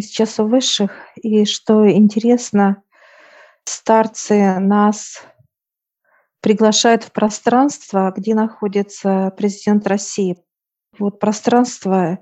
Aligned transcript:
сейчас 0.00 0.38
у 0.38 0.46
высших. 0.46 0.90
И 1.16 1.44
что 1.44 1.90
интересно, 1.90 2.82
старцы 3.64 4.58
нас 4.58 5.22
приглашают 6.40 7.04
в 7.04 7.12
пространство, 7.12 8.12
где 8.16 8.34
находится 8.34 9.32
президент 9.36 9.86
России. 9.86 10.38
Вот 10.98 11.18
пространство 11.18 12.18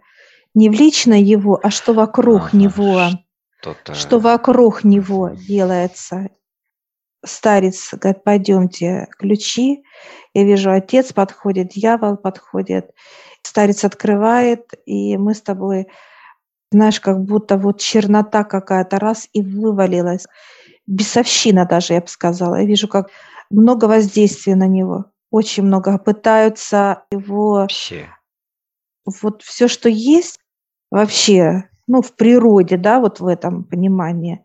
не 0.55 0.71
в 0.71 0.73
лично 0.73 1.15
его, 1.15 1.59
а 1.63 1.71
что 1.71 1.95
вокруг 1.95 2.43
ага, 2.49 2.57
него, 2.57 3.01
что 3.93 4.19
вокруг 4.19 4.85
него 4.85 5.31
делается. 5.31 6.29
Старец 7.25 7.93
говорит, 7.93 8.23
пойдемте, 8.23 9.09
ключи. 9.19 9.83
Я 10.33 10.45
вижу, 10.45 10.71
отец 10.71 11.13
подходит, 11.13 11.69
дьявол 11.69 12.17
подходит. 12.17 12.91
Старец 13.43 13.85
открывает, 13.85 14.73
и 14.87 15.17
мы 15.17 15.35
с 15.35 15.41
тобой, 15.43 15.89
знаешь, 16.75 17.01
как 17.01 17.23
будто 17.23 17.57
вот 17.57 17.81
чернота 17.81 18.45
какая-то 18.45 18.99
раз 18.99 19.29
и 19.33 19.43
вывалилась. 19.43 20.27
Бесовщина 20.87 21.67
даже, 21.67 21.95
я 21.95 22.01
бы 22.01 22.09
сказала. 22.09 22.57
Я 22.57 22.67
вижу, 22.67 22.89
как 22.89 23.11
много 23.51 23.85
воздействия 23.87 24.57
на 24.57 24.67
него. 24.67 25.07
Очень 25.31 25.65
много. 25.65 25.99
Пытаются 25.99 27.05
его... 27.11 27.67
Все. 27.69 28.09
Вот 29.21 29.43
все, 29.43 29.69
что 29.69 29.89
есть, 29.89 30.41
вообще, 30.91 31.69
ну, 31.87 32.03
в 32.03 32.15
природе, 32.15 32.77
да, 32.77 33.01
вот 33.01 33.21
в 33.21 33.27
этом 33.27 33.65
понимании. 33.65 34.45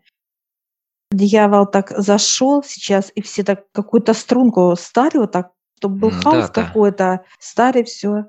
Дьявол 1.10 1.66
так 1.66 1.90
зашел 1.96 2.62
сейчас, 2.62 3.10
и 3.14 3.22
все 3.22 3.42
так 3.42 3.64
какую-то 3.72 4.14
струнку 4.14 4.76
стали 4.78 5.16
вот 5.16 5.32
так, 5.32 5.52
чтобы 5.78 5.96
был 5.96 6.10
mm, 6.10 6.22
хаос 6.22 6.50
да, 6.50 6.64
какой-то, 6.64 6.96
да. 6.98 7.24
стали 7.40 7.82
все. 7.82 8.26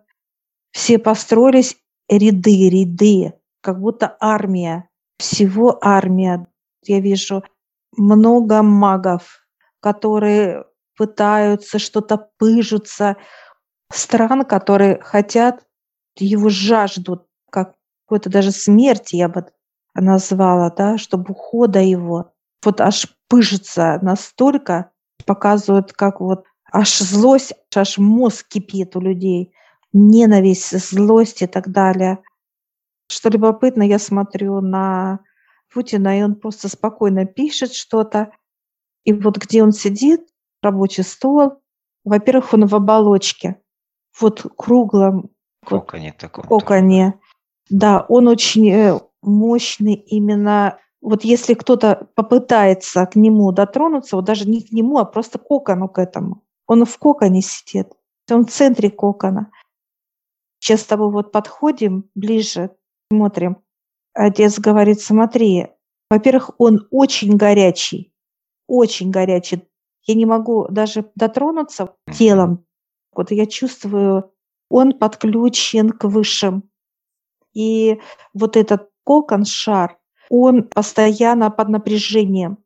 Все 0.71 0.97
построились 0.97 1.77
ряды, 2.09 2.69
ряды, 2.69 3.33
как 3.61 3.79
будто 3.79 4.15
армия, 4.19 4.89
всего 5.17 5.77
армия. 5.81 6.47
Я 6.83 6.99
вижу 6.99 7.43
много 7.95 8.61
магов, 8.61 9.45
которые 9.79 10.65
пытаются 10.97 11.79
что-то 11.79 12.29
пыжиться, 12.37 13.17
стран, 13.91 14.45
которые 14.45 14.99
хотят, 15.01 15.65
его 16.17 16.49
жаждут, 16.49 17.25
как 17.49 17.75
какой-то 18.05 18.29
даже 18.29 18.51
смерти, 18.51 19.15
я 19.15 19.29
бы 19.29 19.45
назвала, 19.93 20.69
да, 20.69 20.97
чтобы 20.97 21.31
ухода 21.31 21.79
его. 21.79 22.33
Вот 22.63 22.81
аж 22.81 23.07
пыжится 23.27 23.99
настолько, 24.01 24.91
показывают, 25.25 25.93
как 25.93 26.19
вот 26.19 26.45
аж 26.71 26.99
злость, 26.99 27.53
аж 27.75 27.97
мозг 27.97 28.47
кипит 28.47 28.95
у 28.95 29.01
людей, 29.01 29.53
ненависть, 29.93 30.77
злость 30.77 31.41
и 31.41 31.47
так 31.47 31.69
далее. 31.69 32.19
Что 33.11 33.29
любопытно, 33.29 33.83
я 33.83 33.99
смотрю 33.99 34.61
на 34.61 35.19
Путина, 35.73 36.19
и 36.19 36.23
он 36.23 36.35
просто 36.35 36.69
спокойно 36.69 37.25
пишет 37.25 37.73
что-то. 37.73 38.31
И 39.03 39.13
вот 39.13 39.37
где 39.37 39.63
он 39.63 39.71
сидит, 39.71 40.21
рабочий 40.61 41.03
стол, 41.03 41.61
во-первых, 42.03 42.53
он 42.53 42.65
в 42.67 42.75
оболочке, 42.75 43.61
вот 44.19 44.45
круглом, 44.57 45.29
коконе 45.65 46.11
вот, 46.11 46.17
таком. 46.17 46.43
Коконе. 46.45 47.19
Да, 47.69 48.05
он 48.09 48.27
очень 48.27 48.69
э, 48.69 48.99
мощный 49.21 49.93
именно 49.93 50.79
вот 51.01 51.23
если 51.23 51.55
кто-то 51.55 52.07
попытается 52.15 53.05
к 53.07 53.15
нему 53.15 53.51
дотронуться, 53.51 54.15
вот 54.15 54.25
даже 54.25 54.47
не 54.47 54.61
к 54.61 54.71
нему, 54.71 54.99
а 54.99 55.05
просто 55.05 55.39
к 55.39 55.47
кокону 55.47 55.89
к 55.89 55.99
этому, 55.99 56.43
он 56.67 56.85
в 56.85 56.97
коконе 56.97 57.41
сидит, 57.41 57.91
он 58.29 58.45
в 58.45 58.51
центре 58.51 58.89
кокона. 58.89 59.51
Сейчас 60.59 60.81
с 60.81 60.85
тобой 60.85 61.11
вот 61.11 61.31
подходим 61.31 62.09
ближе, 62.13 62.69
смотрим. 63.11 63.57
Отец 64.13 64.57
говорит, 64.59 65.01
смотри, 65.01 65.67
во-первых, 66.09 66.51
он 66.57 66.87
очень 66.91 67.35
горячий, 67.35 68.13
очень 68.67 69.11
горячий. 69.11 69.67
Я 70.05 70.15
не 70.15 70.25
могу 70.25 70.67
даже 70.69 71.11
дотронуться 71.15 71.93
телом. 72.13 72.65
Вот 73.13 73.31
я 73.31 73.45
чувствую, 73.45 74.31
он 74.69 74.97
подключен 74.97 75.89
к 75.89 76.05
высшим. 76.05 76.69
И 77.53 77.99
вот 78.33 78.55
этот 78.55 78.89
кокон, 79.03 79.43
шар, 79.43 79.97
он 80.29 80.63
постоянно 80.63 81.51
под 81.51 81.67
напряжением. 81.67 82.59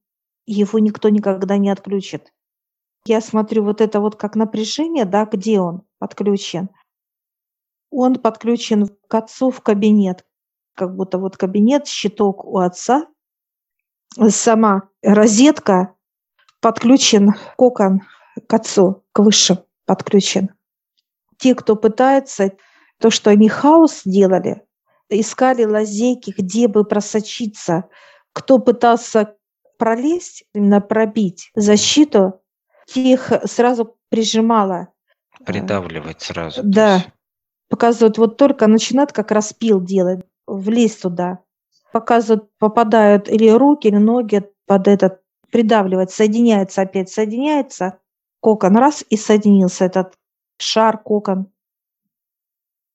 Его 0.46 0.78
никто 0.78 1.10
никогда 1.10 1.58
не 1.58 1.70
отключит. 1.70 2.32
Я 3.08 3.20
смотрю 3.22 3.64
вот 3.64 3.82
это 3.82 4.00
вот 4.00 4.16
как 4.16 4.36
напряжение, 4.36 5.06
да, 5.06 5.26
где 5.26 5.60
он 5.60 5.82
подключен. 5.98 6.70
Он 7.90 8.16
подключен 8.16 8.88
к 9.08 9.16
отцу 9.16 9.50
в 9.50 9.62
кабинет, 9.62 10.24
как 10.76 10.96
будто 10.96 11.18
вот 11.18 11.38
кабинет, 11.38 11.88
щиток 11.88 12.46
у 12.46 12.60
отца, 12.60 13.08
сама 14.30 14.84
розетка, 15.02 15.96
подключен 16.62 17.34
кокон 17.58 18.02
к 18.48 18.54
отцу, 18.54 19.04
к 19.12 19.20
высшим 19.20 19.60
подключен. 19.86 20.50
Те, 21.38 21.56
кто 21.56 21.76
пытается, 21.76 22.54
то, 23.00 23.10
что 23.10 23.30
они 23.30 23.50
хаос 23.50 24.02
делали, 24.06 24.64
искали 25.10 25.64
лазейки, 25.64 26.34
где 26.38 26.68
бы 26.68 26.84
просочиться. 26.84 27.86
Кто 28.34 28.60
пытался 28.60 29.36
пролезть, 29.78 30.46
именно 30.54 30.82
пробить 30.82 31.52
защиту, 31.56 32.42
тех 32.88 33.32
сразу 33.46 33.98
прижимала. 34.10 34.90
Придавливать 35.46 36.22
сразу. 36.22 36.62
Да. 36.64 37.04
Показывают, 37.70 38.18
вот 38.18 38.38
только 38.38 38.68
начинают 38.68 39.12
как 39.12 39.32
распил 39.32 39.82
делать, 39.82 40.26
влезть 40.48 41.02
туда. 41.02 41.40
Показывают, 41.92 42.50
попадают 42.58 43.30
или 43.30 43.50
руки, 43.50 43.88
или 43.88 43.98
ноги 43.98 44.44
под 44.66 44.88
этот, 44.88 45.22
придавливать, 45.52 46.12
соединяется 46.12 46.82
опять, 46.82 47.10
соединяется, 47.10 48.00
кокон 48.42 48.76
раз 48.78 49.04
и 49.10 49.18
соединился 49.18 49.86
этот 49.86 50.14
шар, 50.58 50.98
кокон. 50.98 51.52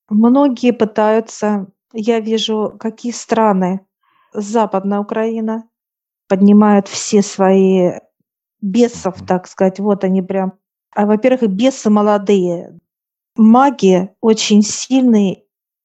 Многие 0.09 0.73
пытаются 0.73 1.69
я 1.93 2.21
вижу, 2.21 2.77
какие 2.79 3.13
страны, 3.13 3.87
Западная 4.33 5.01
Украина, 5.01 5.69
поднимают 6.29 6.87
все 6.87 7.23
свои 7.23 7.93
бесов, 8.61 9.27
так 9.27 9.49
сказать, 9.49 9.81
вот 9.81 10.05
они 10.05 10.23
прям. 10.23 10.53
А, 10.95 11.07
во-первых, 11.07 11.51
бесы 11.51 11.91
молодые. 11.91 12.79
Маги 13.37 14.15
очень 14.21 14.63
сильные, 14.63 15.45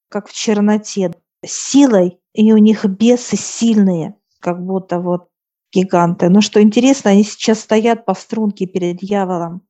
как 0.10 0.28
в 0.28 0.34
черноте, 0.34 1.14
силой, 1.44 2.20
и 2.34 2.52
у 2.52 2.58
них 2.58 2.86
бесы 2.86 3.36
сильные, 3.38 4.16
как 4.40 4.64
будто 4.64 5.00
вот 5.00 5.30
гиганты. 5.72 6.30
Но 6.30 6.42
что 6.42 6.62
интересно, 6.62 7.12
они 7.12 7.24
сейчас 7.24 7.60
стоят 7.60 8.06
по 8.06 8.14
струнке 8.14 8.66
перед 8.66 8.98
дьяволом. 8.98 9.62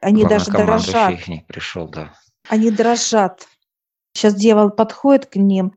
Они 0.00 0.24
даже 0.24 0.50
дрожат. 0.50 1.14
пришел, 1.48 1.88
да. 1.88 2.14
Они 2.48 2.70
дрожат. 2.70 3.46
Сейчас 4.12 4.34
дьявол 4.34 4.70
подходит 4.70 5.26
к 5.26 5.36
ним, 5.36 5.76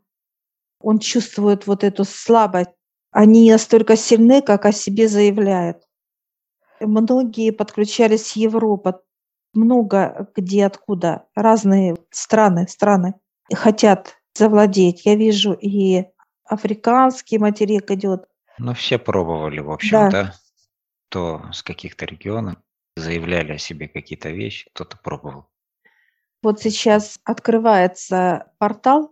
он 0.80 1.00
чувствует 1.00 1.68
вот 1.68 1.84
эту 1.84 2.06
слабость. 2.06 2.72
Они 3.12 3.44
не 3.44 3.52
настолько 3.52 3.96
сильны, 3.96 4.42
как 4.42 4.66
о 4.66 4.72
себе 4.72 5.08
заявляют. 5.08 5.84
Многие 6.80 7.52
подключались 7.52 8.28
с 8.28 8.36
Европы, 8.36 9.00
много 9.54 10.30
где 10.36 10.66
откуда, 10.66 11.26
разные 11.34 11.96
страны, 12.12 12.68
страны 12.68 13.16
хотят 13.52 14.17
завладеть. 14.38 15.06
Я 15.06 15.16
вижу 15.16 15.54
и 15.54 16.06
африканский 16.46 17.38
материк 17.38 17.92
идет. 17.92 18.26
Ну, 18.58 18.74
все 18.74 18.98
пробовали, 18.98 19.60
в 19.60 19.72
общем, 19.72 20.10
да. 20.10 20.34
То 21.10 21.44
с 21.54 21.64
каких-то 21.64 22.06
регионов 22.06 22.56
заявляли 22.96 23.54
о 23.54 23.58
себе 23.58 23.88
какие-то 23.88 24.30
вещи, 24.30 24.70
кто-то 24.74 24.98
пробовал. 24.98 25.48
Вот 26.44 26.60
сейчас 26.60 27.20
открывается 27.24 28.52
портал, 28.58 29.12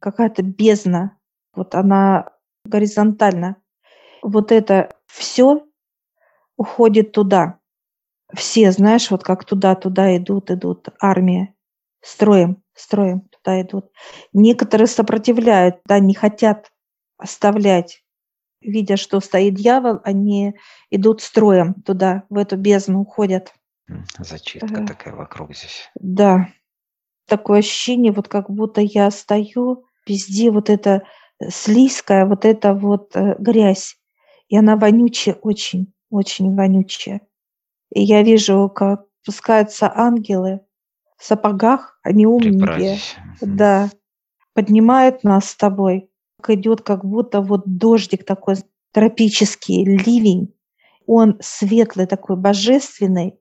какая-то 0.00 0.42
бездна, 0.42 1.18
вот 1.54 1.74
она 1.74 2.32
горизонтально. 2.64 3.56
Вот 4.22 4.52
это 4.52 4.94
все 5.06 5.66
уходит 6.56 7.12
туда. 7.12 7.60
Все, 8.34 8.72
знаешь, 8.72 9.10
вот 9.10 9.22
как 9.22 9.44
туда-туда 9.44 10.16
идут, 10.16 10.50
идут, 10.50 10.88
армия, 11.00 11.54
строим, 12.00 12.62
строим, 12.74 13.25
туда 13.46 13.60
идут. 13.60 13.90
Некоторые 14.32 14.86
сопротивляют, 14.88 15.76
да, 15.86 15.98
не 15.98 16.14
хотят 16.14 16.72
оставлять. 17.16 18.02
Видя, 18.60 18.96
что 18.96 19.20
стоит 19.20 19.54
дьявол, 19.54 20.00
они 20.02 20.54
идут 20.90 21.22
строем 21.22 21.74
туда, 21.74 22.24
в 22.28 22.36
эту 22.36 22.56
бездну 22.56 23.00
уходят. 23.00 23.54
Зачитка 24.18 24.82
э, 24.82 24.86
такая 24.86 25.14
вокруг 25.14 25.54
здесь. 25.54 25.88
Да, 25.94 26.48
такое 27.28 27.60
ощущение, 27.60 28.12
вот 28.12 28.28
как 28.28 28.50
будто 28.50 28.80
я 28.80 29.10
стою, 29.10 29.84
везде 30.06 30.50
вот 30.50 30.68
эта 30.68 31.02
э, 31.38 31.50
слизкая, 31.50 32.26
вот 32.26 32.44
эта 32.44 32.74
вот 32.74 33.14
э, 33.14 33.36
грязь. 33.38 33.96
И 34.48 34.56
она 34.56 34.76
вонючая 34.76 35.34
очень, 35.34 35.92
очень 36.10 36.54
вонючая. 36.56 37.20
И 37.92 38.02
я 38.02 38.22
вижу, 38.22 38.68
как 38.68 39.04
спускаются 39.22 39.92
ангелы 39.94 40.65
в 41.16 41.24
сапогах, 41.24 41.98
они 42.02 42.26
умненькие. 42.26 42.98
Да, 43.40 43.90
поднимают 44.52 45.24
нас 45.24 45.50
с 45.50 45.56
тобой. 45.56 46.10
идет 46.48 46.82
как 46.82 47.04
будто 47.04 47.40
вот 47.40 47.62
дождик 47.66 48.24
такой 48.24 48.56
тропический, 48.92 49.84
ливень. 49.84 50.54
Он 51.06 51.38
светлый 51.40 52.06
такой, 52.06 52.36
божественный, 52.36 53.38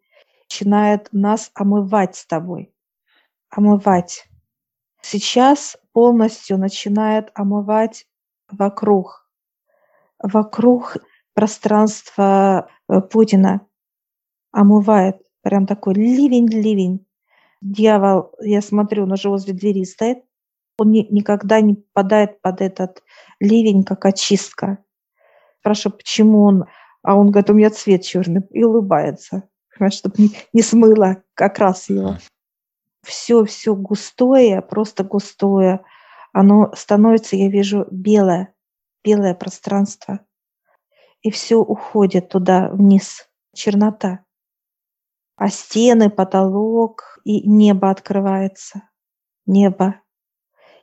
начинает 0.50 1.10
нас 1.12 1.52
омывать 1.54 2.16
с 2.16 2.26
тобой. 2.26 2.74
Омывать. 3.50 4.28
Сейчас 5.02 5.78
полностью 5.94 6.58
начинает 6.58 7.30
омывать 7.36 8.08
вокруг. 8.50 9.30
Вокруг 10.20 10.98
пространства 11.34 12.70
э, 12.90 13.02
Путина 13.02 13.68
омывает. 14.52 15.18
Прям 15.42 15.68
такой 15.68 15.94
ливень-ливень. 15.94 17.05
Дьявол, 17.62 18.32
я 18.42 18.62
смотрю, 18.62 19.04
он 19.04 19.14
уже 19.14 19.30
возле 19.30 19.54
двери 19.54 19.84
стоит. 19.84 20.20
Он 20.78 20.92
ни, 20.92 21.08
никогда 21.10 21.62
не 21.62 21.76
попадает 21.76 22.42
под 22.42 22.62
этот 22.62 23.04
ливень, 23.40 23.84
как 23.84 24.06
очистка. 24.06 24.80
Спрашиваю, 25.60 25.98
почему 25.98 26.44
он... 26.44 26.66
А 27.02 27.16
он 27.16 27.32
говорит, 27.32 27.50
у 27.50 27.54
меня 27.54 27.70
цвет 27.70 28.02
черный. 28.02 28.42
И 28.52 28.64
улыбается. 28.64 29.48
Чтобы 29.90 30.16
не, 30.18 30.32
не 30.54 30.62
смыло 30.62 31.24
как 31.34 31.60
раз 31.60 31.90
его. 31.90 32.18
Все-все 33.04 33.76
густое, 33.76 34.62
просто 34.62 35.04
густое. 35.04 35.82
Оно 36.34 36.72
становится, 36.76 37.36
я 37.36 37.50
вижу, 37.50 37.88
белое. 37.92 38.54
Белое 39.04 39.36
пространство. 39.36 40.20
И 41.22 41.32
все 41.32 41.58
уходит 41.58 42.30
туда 42.30 42.70
вниз. 42.70 43.30
Чернота 43.54 44.25
а 45.36 45.50
стены, 45.50 46.10
потолок 46.10 47.20
и 47.24 47.48
небо 47.48 47.90
открывается. 47.90 48.90
Небо. 49.46 50.02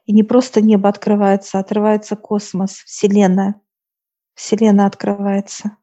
И 0.05 0.13
не 0.13 0.23
просто 0.23 0.61
небо 0.61 0.89
открывается, 0.89 1.59
а 1.59 1.61
открывается 1.61 2.17
космос, 2.17 2.73
Вселенная. 2.85 3.61
Вселенная 4.35 4.87
открывается. 4.87 5.77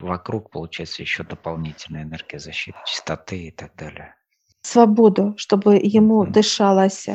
Вокруг, 0.00 0.50
получается, 0.50 1.02
еще 1.02 1.24
дополнительная 1.24 2.02
энергия 2.02 2.38
защиты, 2.38 2.78
чистоты 2.86 3.48
и 3.48 3.50
так 3.50 3.74
далее. 3.74 4.14
Свободу, 4.60 5.34
чтобы 5.36 5.76
ему 5.76 6.24
mm-hmm. 6.24 6.30
дышалось, 6.30 7.06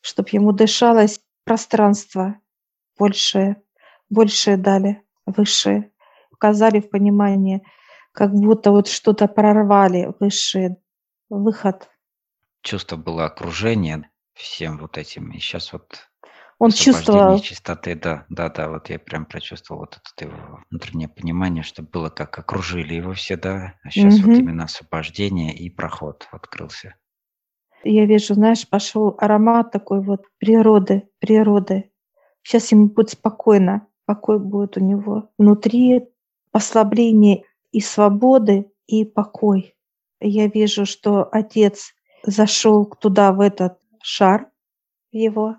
чтобы 0.00 0.28
ему 0.32 0.52
дышалось 0.52 1.20
пространство 1.44 2.40
большее, 2.98 3.62
большее 4.08 4.56
дали, 4.56 5.02
высшее, 5.24 5.90
указали 6.30 6.80
в 6.80 6.90
понимании– 6.90 7.62
как 8.12 8.32
будто 8.32 8.70
вот 8.70 8.88
что-то 8.88 9.28
прорвали 9.28 10.12
высший 10.18 10.76
выход. 11.28 11.88
Чувство 12.62 12.96
было 12.96 13.26
окружение 13.26 14.10
всем 14.34 14.78
вот 14.78 14.98
этим, 14.98 15.30
и 15.32 15.38
сейчас 15.38 15.72
вот 15.72 16.10
он 16.58 16.72
чувствовал. 16.72 17.40
чистоты, 17.40 17.94
да, 17.94 18.26
да, 18.28 18.50
да, 18.50 18.68
вот 18.68 18.90
я 18.90 18.98
прям 18.98 19.24
прочувствовал 19.24 19.80
вот 19.80 19.98
это 20.14 20.30
его 20.30 20.62
внутреннее 20.70 21.08
понимание, 21.08 21.62
что 21.62 21.82
было 21.82 22.10
как 22.10 22.38
окружили 22.38 22.92
его 22.92 23.14
все, 23.14 23.38
да, 23.38 23.76
а 23.82 23.90
сейчас 23.90 24.18
угу. 24.18 24.28
вот 24.28 24.38
именно 24.38 24.64
освобождение 24.64 25.54
и 25.54 25.70
проход 25.70 26.28
открылся. 26.30 26.96
Я 27.82 28.04
вижу, 28.04 28.34
знаешь, 28.34 28.68
пошел 28.68 29.16
аромат 29.18 29.72
такой 29.72 30.02
вот 30.02 30.24
природы, 30.36 31.08
природы. 31.18 31.92
Сейчас 32.42 32.70
ему 32.72 32.88
будет 32.88 33.08
спокойно, 33.08 33.86
покой 34.04 34.38
будет 34.38 34.76
у 34.76 34.80
него 34.80 35.30
внутри, 35.38 36.08
послабление 36.50 37.44
и 37.72 37.80
свободы, 37.80 38.70
и 38.86 39.04
покой. 39.04 39.76
Я 40.20 40.48
вижу, 40.48 40.84
что 40.86 41.28
отец 41.30 41.94
зашел 42.24 42.84
туда, 42.84 43.32
в 43.32 43.40
этот 43.40 43.78
шар 44.02 44.50
его, 45.12 45.56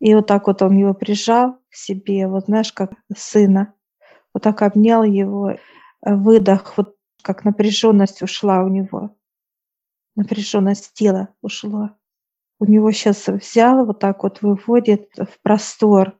и 0.00 0.14
вот 0.14 0.26
так 0.26 0.46
вот 0.46 0.62
он 0.62 0.76
его 0.76 0.94
прижал 0.94 1.58
к 1.70 1.74
себе, 1.74 2.26
вот 2.28 2.46
знаешь, 2.46 2.72
как 2.72 2.92
сына, 3.14 3.74
вот 4.34 4.42
так 4.42 4.62
обнял 4.62 5.02
его, 5.02 5.56
выдох, 6.02 6.76
вот 6.76 6.96
как 7.22 7.44
напряженность 7.44 8.22
ушла 8.22 8.62
у 8.62 8.68
него, 8.68 9.16
напряженность 10.14 10.92
тела 10.94 11.28
ушла. 11.42 11.96
У 12.58 12.64
него 12.64 12.90
сейчас 12.90 13.26
взял, 13.26 13.84
вот 13.84 13.98
так 13.98 14.22
вот 14.22 14.40
выводит 14.40 15.10
в 15.16 15.40
простор. 15.42 16.18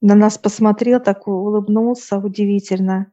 На 0.00 0.14
нас 0.14 0.38
посмотрел, 0.38 1.00
так 1.00 1.26
улыбнулся 1.26 2.18
удивительно 2.18 3.12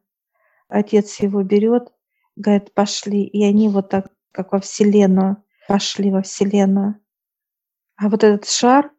отец 0.72 1.20
его 1.20 1.42
берет, 1.42 1.92
говорит, 2.36 2.72
пошли. 2.74 3.24
И 3.24 3.44
они 3.44 3.68
вот 3.68 3.90
так, 3.90 4.08
как 4.32 4.52
во 4.52 4.60
Вселенную, 4.60 5.42
пошли 5.68 6.10
во 6.10 6.22
Вселенную. 6.22 7.00
А 7.96 8.08
вот 8.08 8.24
этот 8.24 8.48
шар, 8.48 8.90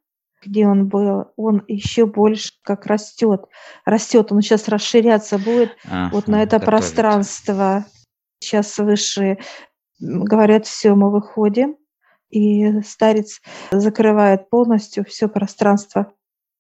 где 0.41 0.67
он 0.67 0.87
был, 0.87 1.31
он 1.35 1.63
еще 1.67 2.05
больше 2.05 2.53
как 2.63 2.85
растет. 2.85 3.45
Растет, 3.85 4.31
он 4.31 4.41
сейчас 4.41 4.67
расширяться 4.67 5.37
будет 5.37 5.75
а, 5.89 6.09
вот 6.11 6.27
на 6.27 6.43
это 6.43 6.59
готовит. 6.59 6.65
пространство. 6.65 7.85
Сейчас 8.39 8.77
выше 8.77 9.39
говорят, 9.99 10.65
все, 10.65 10.95
мы 10.95 11.11
выходим. 11.11 11.77
И 12.29 12.81
старец 12.81 13.41
закрывает 13.71 14.49
полностью 14.49 15.05
все 15.05 15.27
пространство. 15.27 16.13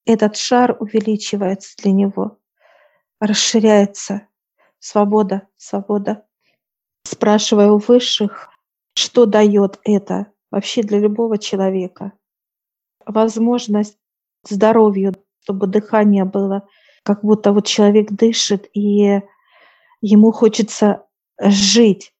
Этот 0.05 0.35
шар 0.37 0.77
увеличивается 0.79 1.75
для 1.81 1.91
него, 1.91 2.37
расширяется. 3.19 4.27
Свобода, 4.85 5.47
свобода. 5.55 6.25
Спрашиваю 7.05 7.75
у 7.75 7.77
высших, 7.77 8.49
что 8.95 9.25
дает 9.25 9.79
это 9.85 10.27
вообще 10.51 10.83
для 10.83 10.99
любого 10.99 11.37
человека. 11.37 12.11
Возможность 13.05 13.97
здоровью, 14.43 15.13
чтобы 15.39 15.67
дыхание 15.67 16.25
было, 16.25 16.67
как 17.03 17.23
будто 17.23 17.53
вот 17.53 17.65
человек 17.65 18.11
дышит, 18.11 18.69
и 18.73 19.21
ему 20.01 20.33
хочется 20.33 21.05
жить. 21.39 22.13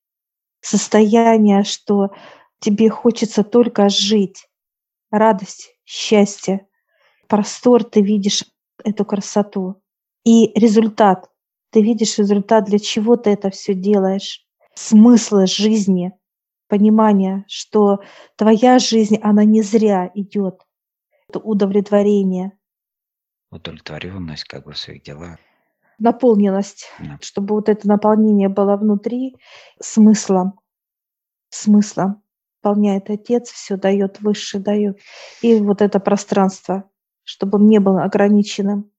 Состояние, 0.62 1.65
что 1.65 2.12
тебе 2.60 2.89
хочется 2.89 3.44
только 3.44 3.89
жить. 3.89 4.48
Радость, 5.12 5.75
счастье, 5.83 6.65
простор, 7.27 7.83
ты 7.83 8.01
видишь 8.01 8.45
эту 8.86 9.04
красоту. 9.04 9.81
И 10.24 10.57
результат 10.57 11.30
ты 11.74 11.81
видишь 11.81 12.20
результат, 12.20 12.66
для 12.66 12.78
чего 12.78 13.18
ты 13.18 13.31
это 13.31 13.50
все 13.50 13.74
делаешь, 13.74 14.46
смысла 14.75 15.48
жизни, 15.48 16.14
понимание, 16.68 17.46
что 17.48 18.00
твоя 18.36 18.78
жизнь, 18.78 19.18
она 19.24 19.44
не 19.44 19.64
зря 19.64 20.12
идет. 20.14 20.62
Это 21.28 21.40
удовлетворение. 21.40 22.52
Удовлетворенность 23.50 24.44
как 24.44 24.66
бы 24.66 24.74
в 24.74 24.77
своих 24.77 25.01
делах. 25.01 25.39
Наполненность, 25.98 26.92
да. 27.00 27.18
чтобы 27.22 27.56
вот 27.56 27.70
это 27.70 27.88
наполнение 27.88 28.50
было 28.50 28.77
внутри 28.77 29.36
смыслом, 29.82 30.60
смыслом. 31.50 32.22
Наполняет 32.62 33.10
Отец, 33.10 33.50
все 33.50 33.77
дает, 33.77 34.22
выше 34.22 34.60
дает. 34.60 35.00
И 35.42 35.60
вот 35.60 35.82
это 35.82 36.00
пространство, 36.00 36.89
чтобы 37.24 37.60
не 37.60 37.80
было 37.80 38.03
ограниченным 38.03 38.93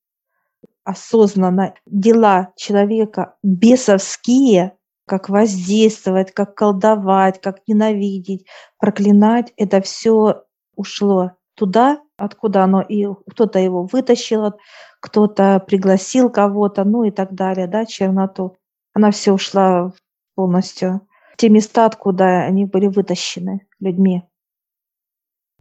осознанно 0.85 1.75
дела 1.87 2.53
человека 2.57 3.37
бесовские, 3.43 4.77
как 5.07 5.29
воздействовать, 5.29 6.33
как 6.33 6.55
колдовать, 6.55 7.41
как 7.41 7.67
ненавидеть, 7.67 8.47
проклинать, 8.79 9.53
это 9.57 9.81
все 9.81 10.45
ушло 10.77 11.33
туда, 11.55 12.01
откуда 12.17 12.65
оно 12.65 12.81
и 12.83 13.07
кто-то 13.31 13.59
его 13.59 13.85
вытащил, 13.85 14.55
кто-то 15.01 15.61
пригласил 15.61 16.31
кого-то, 16.31 16.85
ну 16.85 17.05
и 17.05 17.11
так 17.11 17.35
далее, 17.35 17.67
да, 17.67 17.85
черноту. 17.87 18.57
Она 18.93 19.11
все 19.11 19.33
ушла 19.33 19.93
полностью 20.35 21.07
те 21.37 21.49
места, 21.49 21.87
откуда 21.87 22.43
они 22.43 22.65
были 22.65 22.87
вытащены 22.87 23.67
людьми. 23.81 24.23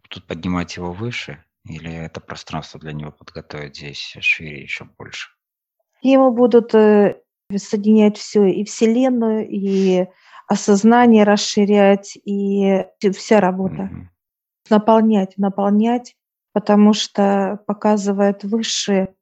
Тут 0.10 0.25
поднимать 0.27 0.77
его 0.77 0.92
выше, 0.94 1.44
или 1.65 1.93
это 1.93 2.20
пространство 2.20 2.79
для 2.79 2.93
него 2.93 3.12
подготовить 3.12 3.77
здесь 3.77 4.17
шире 4.20 4.62
еще 4.62 4.86
больше? 4.98 5.29
Ему 6.01 6.32
будут 6.32 6.75
э, 6.75 7.22
соединять 7.55 8.17
все, 8.17 8.46
и 8.46 8.65
Вселенную, 8.65 9.48
и 9.48 10.08
осознание 10.48 11.24
расширять, 11.24 12.17
и 12.17 12.86
вся 13.13 13.39
работа. 13.39 13.89
Mm-hmm. 13.91 14.08
Наполнять, 14.70 15.38
наполнять, 15.38 16.15
потому 16.51 16.93
что 16.93 17.60
показывает 17.65 18.43
выше, 18.43 19.15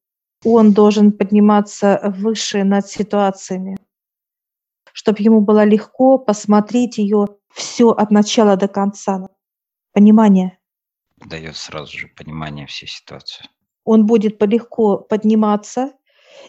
он 0.44 0.74
должен 0.74 1.12
подниматься 1.12 2.02
выше 2.18 2.64
над 2.64 2.88
ситуациями, 2.88 3.78
чтобы 4.94 5.22
ему 5.22 5.42
было 5.42 5.64
легко 5.64 6.18
посмотреть 6.18 6.98
ее 6.98 7.28
все 7.54 7.90
от 7.90 8.12
начала 8.12 8.58
до 8.58 8.68
конца. 8.68 9.30
Понимание 9.94 10.58
дает 11.26 11.56
сразу 11.58 11.98
же 11.98 12.08
понимание 12.08 12.68
всей 12.68 12.88
ситуации. 12.88 13.46
Он 13.84 14.06
будет 14.06 14.38
полегко 14.38 14.98
подниматься 14.98 15.94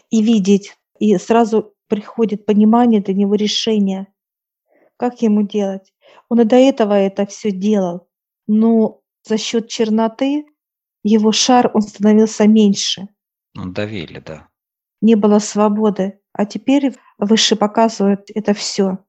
и 0.09 0.21
видеть, 0.21 0.77
и 0.99 1.17
сразу 1.17 1.73
приходит 1.87 2.45
понимание 2.45 3.01
для 3.01 3.13
него 3.13 3.35
решения, 3.35 4.07
как 4.97 5.21
ему 5.21 5.43
делать. 5.43 5.93
Он 6.29 6.41
и 6.41 6.45
до 6.45 6.55
этого 6.55 6.93
это 6.93 7.25
все 7.25 7.51
делал, 7.51 8.07
но 8.47 9.01
за 9.23 9.37
счет 9.37 9.67
черноты 9.69 10.45
его 11.03 11.31
шар, 11.31 11.69
он 11.73 11.81
становился 11.81 12.47
меньше. 12.47 13.07
Ну, 13.53 13.71
давили, 13.71 14.19
да. 14.19 14.47
Не 15.01 15.15
было 15.15 15.39
свободы. 15.39 16.19
А 16.31 16.45
теперь 16.45 16.95
выше 17.19 17.55
показывают 17.55 18.29
это 18.33 18.53
все. 18.53 18.99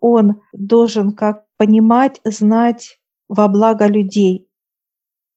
Он 0.00 0.42
должен 0.52 1.12
как 1.12 1.46
понимать, 1.56 2.20
знать 2.24 3.00
во 3.28 3.48
благо 3.48 3.86
людей. 3.86 4.43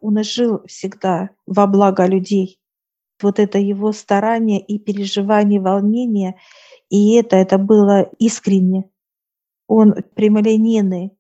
Он 0.08 0.20
и 0.20 0.24
жил 0.24 0.64
всегда 0.68 1.32
во 1.46 1.68
благо 1.68 2.06
людей. 2.06 2.62
Вот 3.22 3.40
это 3.40 3.60
его 3.60 3.92
старание 3.92 4.62
и 4.62 4.80
переживание, 4.80 5.60
волнение, 5.60 6.40
и 6.88 7.16
это, 7.16 7.36
это 7.36 7.58
было 7.58 8.04
искренне. 8.18 8.90
Он 9.68 9.96
прямолинейный, 10.16 11.12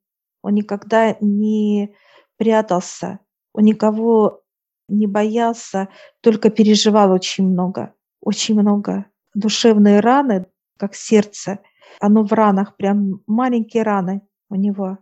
он 0.41 0.53
никогда 0.53 1.17
не 1.19 1.93
прятался, 2.37 3.19
он 3.51 3.65
никого 3.65 4.43
не 4.87 5.05
боялся, 5.05 5.89
только 6.21 6.49
переживал 6.49 7.11
очень 7.11 7.45
много, 7.45 7.93
очень 8.21 8.57
много. 8.57 9.07
Душевные 9.33 9.99
раны, 9.99 10.45
как 10.77 10.95
сердце, 10.95 11.59
оно 11.99 12.23
в 12.23 12.31
ранах, 12.31 12.77
прям 12.77 13.21
маленькие 13.27 13.83
раны 13.83 14.21
у 14.49 14.55
него. 14.55 14.99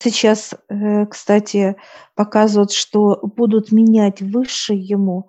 Сейчас, 0.00 0.54
э, 0.68 1.06
кстати, 1.06 1.76
показывают, 2.14 2.72
что 2.72 3.18
будут 3.22 3.72
менять 3.72 4.20
выше 4.20 4.74
ему 4.74 5.28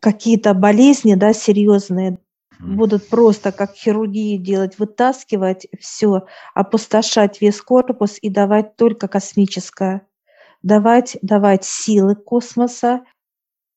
какие-то 0.00 0.54
болезни, 0.54 1.14
да, 1.14 1.32
серьезные, 1.32 2.18
будут 2.58 3.08
просто 3.08 3.52
как 3.52 3.74
хирургии 3.74 4.36
делать, 4.36 4.78
вытаскивать 4.78 5.66
все, 5.78 6.26
опустошать 6.54 7.40
весь 7.40 7.60
корпус 7.60 8.18
и 8.20 8.30
давать 8.30 8.76
только 8.76 9.08
космическое. 9.08 10.06
Давать, 10.62 11.18
давать 11.22 11.64
силы 11.64 12.16
космоса, 12.16 13.04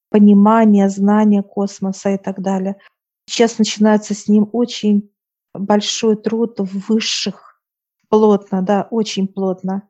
понимание, 0.09 0.89
знание 0.89 1.43
космоса 1.43 2.11
и 2.11 2.17
так 2.17 2.41
далее. 2.41 2.77
Сейчас 3.27 3.59
начинается 3.59 4.15
с 4.15 4.27
ним 4.27 4.49
очень 4.51 5.11
большой 5.53 6.15
труд 6.15 6.59
в 6.59 6.89
высших, 6.89 7.61
плотно, 8.09 8.61
да, 8.61 8.87
очень 8.89 9.27
плотно. 9.27 9.87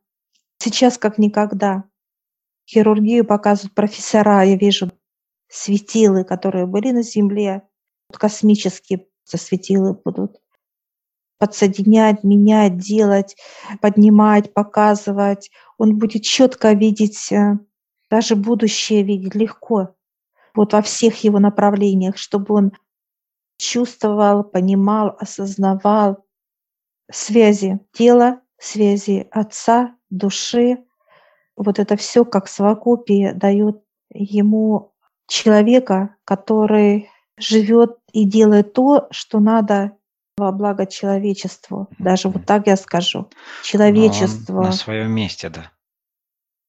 Сейчас 0.64 1.00
как 1.00 1.18
никогда. 1.18 1.86
Хирургию 2.70 3.26
показывают 3.26 3.74
профессора, 3.74 4.44
я 4.44 4.56
вижу 4.56 4.92
светилы, 5.48 6.24
которые 6.24 6.68
были 6.68 6.92
на 6.92 7.02
Земле, 7.02 7.64
космические 8.14 9.08
светилы 9.26 9.96
будут 10.06 10.40
подсоединять, 11.40 12.24
менять, 12.24 12.78
делать, 12.78 13.36
поднимать, 13.82 14.54
показывать. 14.54 15.50
Он 15.80 15.98
будет 15.98 16.22
четко 16.22 16.74
видеть, 16.74 17.32
э, 17.32 17.58
даже 18.12 18.36
будущее 18.36 19.02
видеть 19.02 19.34
легко, 19.34 19.96
вот 20.54 20.74
во 20.74 20.84
всех 20.84 21.24
его 21.24 21.40
направлениях, 21.40 22.18
чтобы 22.18 22.54
он 22.54 22.72
чувствовал, 23.58 24.44
понимал, 24.44 25.16
осознавал 25.18 26.24
связи 27.12 27.80
тела, 27.94 28.42
связи 28.60 29.28
отца, 29.32 29.96
души. 30.12 30.84
Вот 31.56 31.80
это 31.80 31.96
все 31.96 32.24
как 32.24 32.48
совокупие 32.48 33.34
дает 33.34 33.82
ему 34.14 34.94
человека, 35.28 36.16
который 36.26 37.10
живет 37.38 37.98
и 38.12 38.26
делает 38.26 38.74
то, 38.74 39.08
что 39.12 39.40
надо 39.40 39.98
во 40.38 40.52
благо 40.52 40.86
человечеству. 40.86 41.88
Даже 41.98 42.30
вот 42.30 42.46
так 42.46 42.68
я 42.68 42.78
скажу. 42.78 43.30
Человечество. 43.64 44.62
на 44.62 44.72
своем 44.72 45.12
месте, 45.12 45.50
да. 45.50 45.72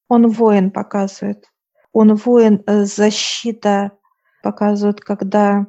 Он 0.09 0.29
воин 0.29 0.71
показывает. 0.71 1.47
Он 1.93 2.15
воин, 2.15 2.63
э, 2.67 2.85
защита 2.85 3.93
показывает, 4.43 5.01
когда 5.01 5.67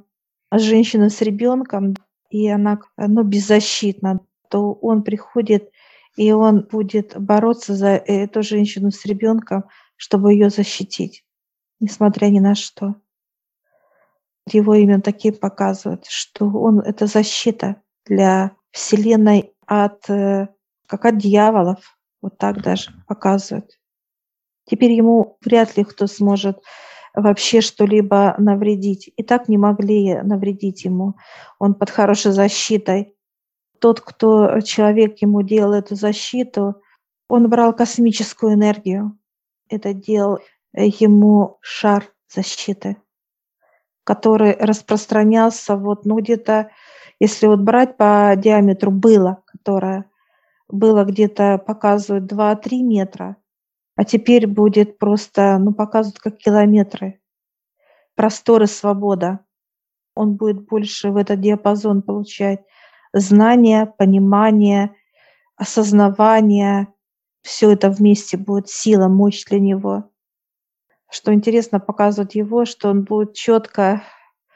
женщина 0.51 1.09
с 1.09 1.21
ребенком, 1.21 1.95
и 2.29 2.49
она 2.49 2.79
ну, 2.97 3.23
беззащитна, 3.23 4.19
то 4.49 4.73
он 4.73 5.03
приходит, 5.03 5.71
и 6.15 6.31
он 6.31 6.61
будет 6.61 7.19
бороться 7.19 7.75
за 7.75 7.89
эту 7.89 8.43
женщину 8.43 8.91
с 8.91 9.05
ребенком, 9.05 9.65
чтобы 9.95 10.33
ее 10.33 10.49
защитить, 10.49 11.25
несмотря 11.79 12.27
ни 12.27 12.39
на 12.39 12.55
что 12.55 12.95
его 14.51 14.73
именно 14.75 15.01
таким 15.01 15.35
показывают, 15.35 16.05
что 16.07 16.49
он— 16.49 16.79
это 16.81 17.07
защита 17.07 17.77
для 18.05 18.51
Вселенной 18.71 19.53
от, 19.65 20.09
э, 20.09 20.49
как 20.87 21.05
от 21.05 21.17
дьяволов, 21.17 21.97
вот 22.21 22.37
так 22.37 22.61
даже 22.61 22.91
показывают. 23.07 23.79
Теперь 24.65 24.91
ему 24.91 25.37
вряд 25.43 25.77
ли 25.77 25.83
кто 25.83 26.07
сможет 26.07 26.61
вообще 27.13 27.61
что-либо 27.61 28.35
навредить. 28.37 29.11
И 29.15 29.23
так 29.23 29.47
не 29.47 29.57
могли 29.57 30.15
навредить 30.23 30.83
ему. 30.83 31.15
Он 31.59 31.75
под 31.75 31.89
хорошей 31.89 32.31
защитой. 32.31 33.13
Тот, 33.83 33.99
кто 33.99 34.61
человек 34.61 35.21
ему 35.21 35.41
делал 35.41 35.73
эту 35.73 35.95
защиту, 35.95 36.81
он 37.27 37.49
брал 37.49 37.73
космическую 37.73 38.53
энергию. 38.53 39.19
Это 39.67 39.93
делал 39.93 40.39
ему 40.73 41.57
шар 41.59 42.05
защиты 42.29 42.95
который 44.05 44.53
распространялся 44.57 45.75
вот, 45.75 46.05
ну, 46.05 46.19
где-то, 46.19 46.71
если 47.19 47.47
вот 47.47 47.59
брать 47.59 47.97
по 47.97 48.33
диаметру 48.37 48.91
было, 48.91 49.41
которое 49.45 50.05
было 50.67 51.03
где-то 51.03 51.57
показывают 51.57 52.31
2-3 52.31 52.81
метра, 52.83 53.37
а 53.95 54.03
теперь 54.03 54.47
будет 54.47 54.97
просто, 54.97 55.57
ну, 55.57 55.73
показывают 55.73 56.19
как 56.19 56.37
километры. 56.37 57.21
Простор 58.15 58.63
и 58.63 58.67
свобода. 58.67 59.39
Он 60.15 60.35
будет 60.35 60.67
больше 60.67 61.11
в 61.11 61.17
этот 61.17 61.41
диапазон 61.41 62.01
получать 62.01 62.65
знания, 63.13 63.85
понимание, 63.85 64.95
осознавание. 65.55 66.87
Все 67.41 67.71
это 67.71 67.89
вместе 67.89 68.37
будет 68.37 68.69
сила, 68.69 69.07
мощь 69.07 69.43
для 69.45 69.59
него 69.59 70.09
что 71.13 71.31
интересно 71.31 71.79
показывать 71.79 72.33
его, 72.33 72.65
что 72.65 72.89
он 72.89 73.03
будет 73.03 73.35
четко 73.35 74.03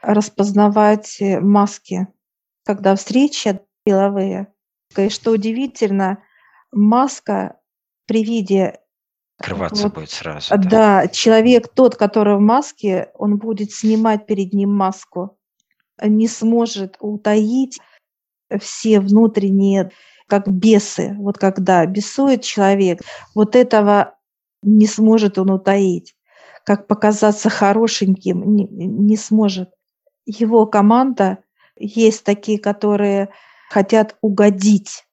распознавать 0.02 1.20
э, 1.20 1.38
маски, 1.40 2.08
когда 2.64 2.96
встречи 2.96 3.60
деловые. 3.86 4.52
И 4.96 5.08
что 5.08 5.30
удивительно, 5.30 6.22
маска 6.72 7.60
при 8.06 8.24
виде 8.24 8.80
Открываться 9.38 9.84
вот, 9.84 9.94
будет 9.94 10.10
сразу. 10.10 10.48
Да. 10.50 10.68
да, 10.68 11.06
человек 11.06 11.68
тот, 11.68 11.94
который 11.94 12.36
в 12.36 12.40
маске, 12.40 13.12
он 13.14 13.38
будет 13.38 13.70
снимать 13.70 14.26
перед 14.26 14.52
ним 14.52 14.74
маску, 14.74 15.38
не 16.02 16.26
сможет 16.26 16.96
утаить 16.98 17.78
все 18.60 19.00
внутренние, 19.00 19.90
как 20.26 20.48
бесы. 20.48 21.14
Вот 21.18 21.38
когда 21.38 21.84
бесует 21.86 22.42
человек, 22.42 23.00
вот 23.34 23.56
этого 23.56 24.14
не 24.62 24.86
сможет 24.86 25.38
он 25.38 25.50
утаить 25.50 26.14
как 26.68 26.86
показаться 26.86 27.48
хорошеньким, 27.48 28.54
не, 28.54 28.66
не 28.66 29.16
сможет. 29.16 29.70
Его 30.26 30.66
команда 30.66 31.38
есть 31.78 32.24
такие, 32.24 32.58
которые 32.58 33.30
хотят 33.70 34.18
угодить. 34.20 35.06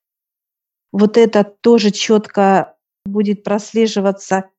Вот 0.91 1.15
это 1.15 1.45
тоже 1.45 1.91
четко 1.91 2.75
будет 3.05 3.45
прослеживаться 3.45 4.49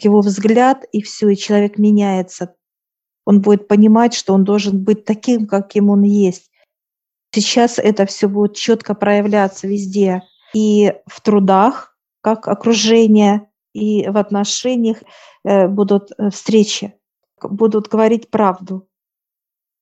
его 0.00 0.20
взгляд, 0.20 0.84
и 0.90 1.00
все, 1.00 1.28
и 1.28 1.36
человек 1.36 1.78
меняется. 1.78 2.56
Он 3.24 3.40
будет 3.40 3.68
понимать, 3.68 4.12
что 4.12 4.34
он 4.34 4.42
должен 4.42 4.82
быть 4.82 5.04
таким, 5.04 5.46
каким 5.46 5.90
он 5.90 6.02
есть. 6.02 6.50
Сейчас 7.36 7.78
это 7.78 8.06
все 8.06 8.28
будет 8.28 8.56
четко 8.56 8.94
проявляться 8.94 9.68
везде. 9.68 10.22
И 10.54 10.94
в 11.06 11.20
трудах, 11.20 11.94
как 12.22 12.48
окружение, 12.48 13.46
и 13.74 14.08
в 14.08 14.16
отношениях 14.16 15.02
э, 15.44 15.68
будут 15.68 16.12
э, 16.16 16.30
встречи, 16.30 16.94
будут 17.42 17.88
говорить 17.88 18.30
правду. 18.30 18.88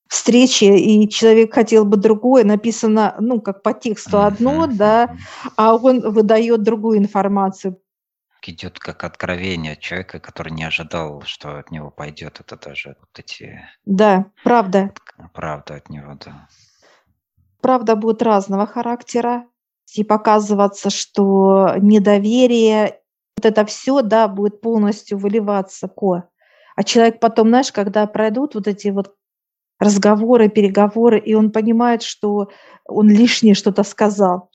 Встречи, 0.09 0.65
и 0.65 1.09
человек 1.09 1.55
хотел 1.55 1.85
бы 1.85 1.97
другое, 1.97 2.43
написано, 2.43 3.15
ну, 3.21 3.41
как 3.41 3.63
по 3.63 3.73
тексту 3.73 4.23
одно, 4.23 4.67
да, 4.67 5.17
а 5.55 5.77
он 5.77 6.01
выдает 6.01 6.65
другую 6.65 6.99
информацию. 6.99 7.81
Идет 8.43 8.81
как 8.81 9.05
откровение 9.05 9.77
человека, 9.77 10.19
который 10.19 10.53
не 10.53 10.65
ожидал, 10.65 11.23
что 11.25 11.61
от 11.61 11.71
него 11.71 11.93
пойдет 11.93 12.41
это 12.41 12.59
даже 12.59 12.97
вот 12.99 13.17
эти... 13.17 13.61
Да, 13.85 14.27
правда. 14.43 14.93
Правда 15.33 15.77
от 15.77 15.89
него, 15.89 16.19
да. 16.25 16.49
Правда 17.65 17.97
будет 17.97 18.23
разного 18.23 18.67
характера, 18.67 19.47
и 19.95 20.05
показываться, 20.05 20.91
что 20.91 21.77
недоверие 21.81 23.01
вот 23.39 23.47
это 23.47 23.65
все, 23.65 24.03
да, 24.03 24.29
будет 24.29 24.61
полностью 24.61 25.17
выливаться 25.17 25.89
ко. 25.89 26.29
А 26.77 26.85
человек 26.85 27.21
потом, 27.21 27.49
знаешь, 27.49 27.73
когда 27.73 28.07
пройдут 28.07 28.55
вот 28.55 28.69
эти 28.69 28.89
вот 28.89 29.15
разговоры, 29.79 30.51
переговоры, 30.51 31.19
и 31.19 31.33
он 31.33 31.51
понимает, 31.51 32.03
что 32.03 32.51
он 32.85 33.09
лишнее 33.09 33.55
что-то 33.55 33.83
сказал. 33.83 34.51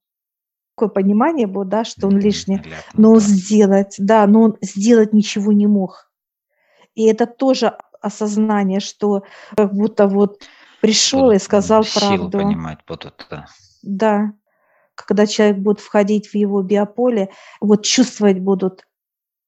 Такое 0.76 0.90
понимание 0.90 1.48
было, 1.48 1.66
да, 1.66 1.86
что 1.86 2.06
он 2.06 2.20
лишнее. 2.20 2.64
Но 2.94 3.20
сделать, 3.20 3.96
да, 3.98 4.28
но 4.28 4.42
он 4.44 4.58
сделать 4.62 5.14
ничего 5.14 5.52
не 5.52 5.66
мог. 5.66 6.12
И 6.94 7.08
это 7.08 7.26
тоже 7.26 7.76
осознание, 8.02 8.80
что 8.80 9.24
как 9.58 9.74
будто 9.74 10.06
вот 10.06 10.44
пришел 10.82 11.26
будут 11.26 11.36
и 11.36 11.40
сказал 11.40 11.84
силу 11.84 12.30
правду. 12.30 12.38
понимать 12.38 12.80
будут, 12.88 13.26
да. 13.30 13.46
Да. 13.82 14.34
Когда 14.96 15.26
человек 15.26 15.58
будет 15.58 15.80
входить 15.80 16.28
в 16.28 16.36
его 16.36 16.62
биополе, 16.62 17.30
вот 17.62 17.86
чувствовать 17.86 18.40
будут 18.40 18.86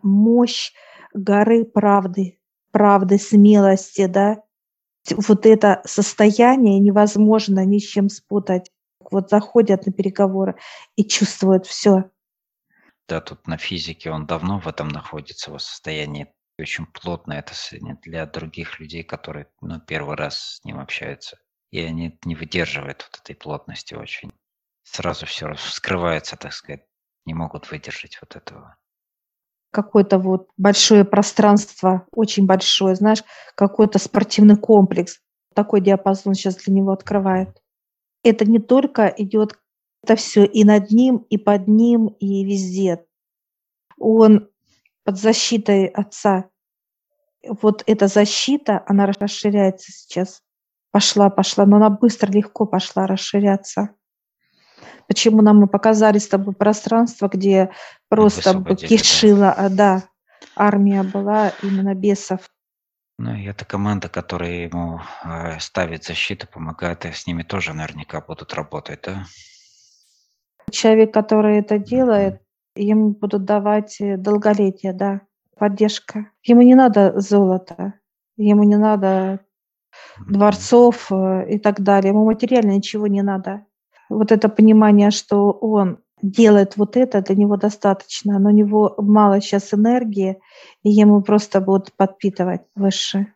мощь 0.02 0.72
горы 1.14 1.66
правды, 1.66 2.40
правды, 2.72 3.18
смелости, 3.18 4.06
да. 4.08 4.42
Вот 5.10 5.46
это 5.46 5.82
состояние 5.86 6.80
невозможно 6.80 7.66
ни 7.66 7.80
с 7.80 7.84
чем 7.84 8.10
спутать. 8.10 8.72
Вот 9.10 9.30
заходят 9.30 9.86
на 9.86 9.92
переговоры 9.92 10.56
и 10.96 11.04
чувствуют 11.04 11.66
все. 11.66 12.06
Да, 13.08 13.20
тут 13.20 13.46
на 13.48 13.58
физике 13.58 14.12
он 14.12 14.26
давно 14.26 14.60
в 14.60 14.68
этом 14.68 14.88
находится, 14.88 15.52
в 15.52 15.60
состоянии 15.60 16.34
очень 16.62 16.86
плотно 16.86 17.34
это 17.34 17.54
для 18.04 18.26
других 18.26 18.80
людей, 18.80 19.04
которые 19.04 19.48
ну, 19.62 19.80
первый 19.80 20.16
раз 20.16 20.58
с 20.58 20.64
ним 20.64 20.80
общаются. 20.80 21.38
И 21.72 21.80
они 21.80 22.20
не 22.26 22.36
выдерживают 22.36 23.08
вот 23.10 23.22
этой 23.22 23.36
плотности 23.36 23.94
очень. 23.94 24.34
Сразу 24.84 25.26
все 25.26 25.54
вскрывается, 25.54 26.36
так 26.36 26.54
сказать, 26.54 26.86
не 27.26 27.34
могут 27.34 27.70
выдержать 27.72 28.18
вот 28.22 28.36
этого. 28.36 28.78
Какое-то 29.72 30.20
вот 30.20 30.50
большое 30.58 31.06
пространство, 31.06 32.06
очень 32.12 32.46
большое, 32.46 32.96
знаешь, 32.96 33.24
какой-то 33.56 34.00
спортивный 34.00 34.58
комплекс. 34.58 35.20
Такой 35.54 35.82
диапазон 35.82 36.34
сейчас 36.34 36.56
для 36.58 36.74
него 36.74 36.92
открывает. 36.92 37.62
Это 38.24 38.46
не 38.46 38.60
только 38.60 39.08
идет, 39.08 39.58
это 40.04 40.16
все 40.16 40.46
и 40.46 40.64
над 40.64 40.92
ним, 40.92 41.18
и 41.30 41.38
под 41.38 41.68
ним, 41.68 42.08
и 42.08 42.44
везде. 42.44 43.06
Он 43.98 44.50
под 45.04 45.18
защитой 45.18 45.88
отца. 45.88 46.51
Вот 47.48 47.84
эта 47.88 48.08
защита, 48.08 48.84
она 48.86 49.06
расширяется 49.08 49.92
сейчас. 49.92 50.42
Пошла, 50.92 51.30
пошла, 51.30 51.66
но 51.66 51.78
она 51.78 51.90
быстро, 51.90 52.32
легко 52.32 52.66
пошла 52.66 53.08
расширяться. 53.08 53.96
Почему 55.08 55.42
нам 55.42 55.64
и 55.66 55.68
показали 55.68 56.20
с 56.20 56.28
тобой 56.28 56.54
пространство, 56.54 57.28
где 57.28 57.72
просто 58.10 58.64
кишила, 58.76 59.56
да. 59.58 59.70
да, 59.70 60.04
армия 60.56 61.04
была 61.04 61.52
именно 61.62 61.96
бесов. 61.96 62.50
Ну, 63.18 63.36
и 63.36 63.46
эта 63.46 63.66
команда, 63.66 64.10
которая 64.10 64.68
ему 64.68 65.00
э, 65.24 65.60
ставит 65.60 66.04
защиту, 66.04 66.48
помогает, 66.48 67.06
и 67.06 67.12
с 67.12 67.28
ними 67.28 67.44
тоже 67.44 67.74
наверняка 67.74 68.22
будут 68.22 68.54
работать, 68.54 69.02
да? 69.04 69.26
Человек, 70.72 71.14
который 71.14 71.60
это 71.60 71.78
делает, 71.78 72.42
ему 72.76 73.10
будут 73.10 73.46
давать 73.46 74.00
э, 74.02 74.18
долголетие, 74.18 74.94
да, 74.94 75.22
поддержка. 75.62 76.26
Ему 76.42 76.64
не 76.64 76.74
надо 76.74 77.20
золота, 77.20 77.94
ему 78.36 78.64
не 78.64 78.78
надо 78.78 79.42
дворцов 80.28 81.12
э, 81.12 81.54
и 81.54 81.60
так 81.60 81.82
далее, 81.82 82.14
ему 82.14 82.26
материально 82.26 82.72
ничего 82.72 83.06
не 83.06 83.22
надо. 83.22 83.68
Вот 84.10 84.32
это 84.32 84.50
понимание, 84.50 85.12
что 85.12 85.52
он 85.52 86.00
делает 86.24 86.78
вот 86.78 86.98
это, 86.98 87.22
для 87.22 87.36
него 87.36 87.58
достаточно, 87.58 88.40
но 88.40 88.50
у 88.50 88.54
него 88.54 88.96
мало 88.98 89.40
сейчас 89.40 89.72
энергии, 89.72 90.40
и 90.82 90.90
ему 90.90 91.22
просто 91.22 91.62
будут 91.62 91.94
подпитывать 91.94 92.62
выше. 92.76 93.28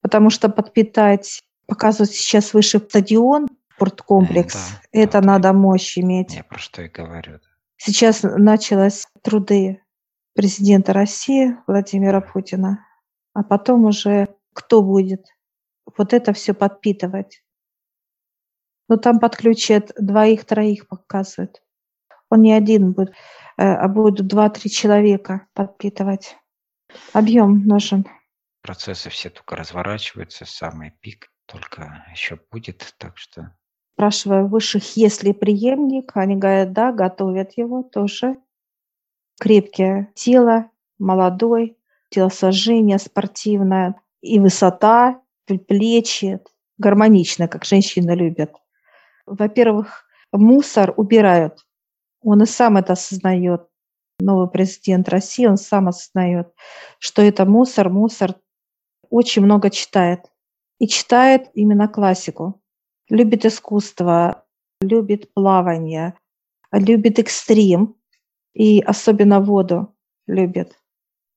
Потому 0.00 0.30
что 0.30 0.48
подпитать, 0.48 1.42
показывать 1.66 2.12
сейчас 2.12 2.54
выше 2.54 2.78
стадион, 2.78 3.48
спорткомплекс, 3.74 4.54
да, 4.54 4.80
это 4.92 5.20
да, 5.20 5.26
надо 5.26 5.52
мощь 5.52 5.98
иметь. 5.98 6.36
Я 6.36 6.44
про 6.44 6.60
что 6.60 6.82
и 6.82 6.88
говорю. 6.88 7.40
Сейчас 7.78 8.22
началось 8.22 9.08
труды 9.22 9.81
президента 10.34 10.92
России 10.92 11.56
Владимира 11.66 12.20
Путина, 12.20 12.86
а 13.34 13.42
потом 13.42 13.84
уже 13.84 14.34
кто 14.52 14.82
будет 14.82 15.26
вот 15.96 16.12
это 16.12 16.32
все 16.32 16.54
подпитывать. 16.54 17.42
Но 18.88 18.96
там 18.96 19.20
подключат 19.20 19.92
двоих-троих 19.98 20.88
показывают. 20.88 21.62
Он 22.28 22.42
не 22.42 22.52
один 22.52 22.92
будет, 22.92 23.10
э, 23.10 23.14
а 23.62 23.88
будут 23.88 24.26
два-три 24.26 24.70
человека 24.70 25.46
подпитывать. 25.54 26.36
Объем 27.12 27.66
нужен. 27.66 28.06
Процессы 28.62 29.10
все 29.10 29.30
только 29.30 29.56
разворачиваются, 29.56 30.44
самый 30.44 30.92
пик 31.00 31.30
только 31.46 32.06
еще 32.12 32.38
будет, 32.50 32.94
так 32.98 33.16
что 33.16 33.54
спрашиваю 33.94 34.48
высших, 34.48 34.96
есть 34.96 35.22
ли 35.22 35.32
преемник. 35.32 36.16
Они 36.16 36.36
говорят, 36.36 36.72
да, 36.72 36.92
готовят 36.92 37.56
его 37.56 37.82
тоже. 37.82 38.36
Крепкое 39.40 40.12
тело, 40.14 40.70
молодой, 40.98 41.76
телосложение 42.10 42.98
спортивное 42.98 44.00
и 44.20 44.38
высота, 44.38 45.20
плечи, 45.68 46.40
гармонично, 46.78 47.48
как 47.48 47.64
женщины 47.64 48.12
любят. 48.12 48.54
Во-первых, 49.26 50.06
мусор 50.32 50.94
убирают. 50.96 51.66
Он 52.22 52.42
и 52.42 52.46
сам 52.46 52.76
это 52.76 52.94
осознает. 52.94 53.62
Новый 54.20 54.48
президент 54.48 55.08
России, 55.08 55.46
он 55.46 55.56
сам 55.56 55.88
осознает, 55.88 56.52
что 56.98 57.22
это 57.22 57.44
мусор, 57.44 57.90
мусор. 57.90 58.36
Очень 59.10 59.42
много 59.42 59.68
читает. 59.70 60.30
И 60.78 60.86
читает 60.86 61.50
именно 61.54 61.88
классику 61.88 62.62
любит 63.12 63.44
искусство, 63.44 64.44
любит 64.80 65.32
плавание, 65.34 66.14
любит 66.72 67.18
экстрим 67.18 67.96
и 68.54 68.80
особенно 68.80 69.40
воду 69.40 69.94
любит. 70.26 70.78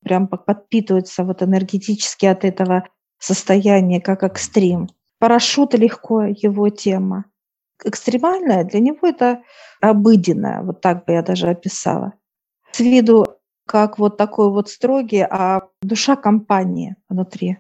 Прям 0.03 0.27
подпитывается 0.27 1.23
вот 1.23 1.41
энергетически 1.41 2.25
от 2.25 2.45
этого 2.45 2.87
состояния, 3.17 4.01
как 4.01 4.23
экстрим. 4.23 4.89
Парашют 5.19 5.73
легко 5.73 6.23
его 6.23 6.69
тема. 6.69 7.25
Экстремальная 7.83 8.63
для 8.63 8.79
него 8.79 9.07
это 9.07 9.41
обыденная, 9.81 10.61
вот 10.61 10.81
так 10.81 11.05
бы 11.05 11.13
я 11.13 11.21
даже 11.21 11.47
описала. 11.47 12.13
С 12.71 12.79
виду 12.79 13.25
как 13.65 13.97
вот 13.97 14.17
такой 14.17 14.51
вот 14.51 14.69
строгий, 14.69 15.21
а 15.23 15.67
душа 15.81 16.15
компании 16.15 16.95
внутри. 17.09 17.57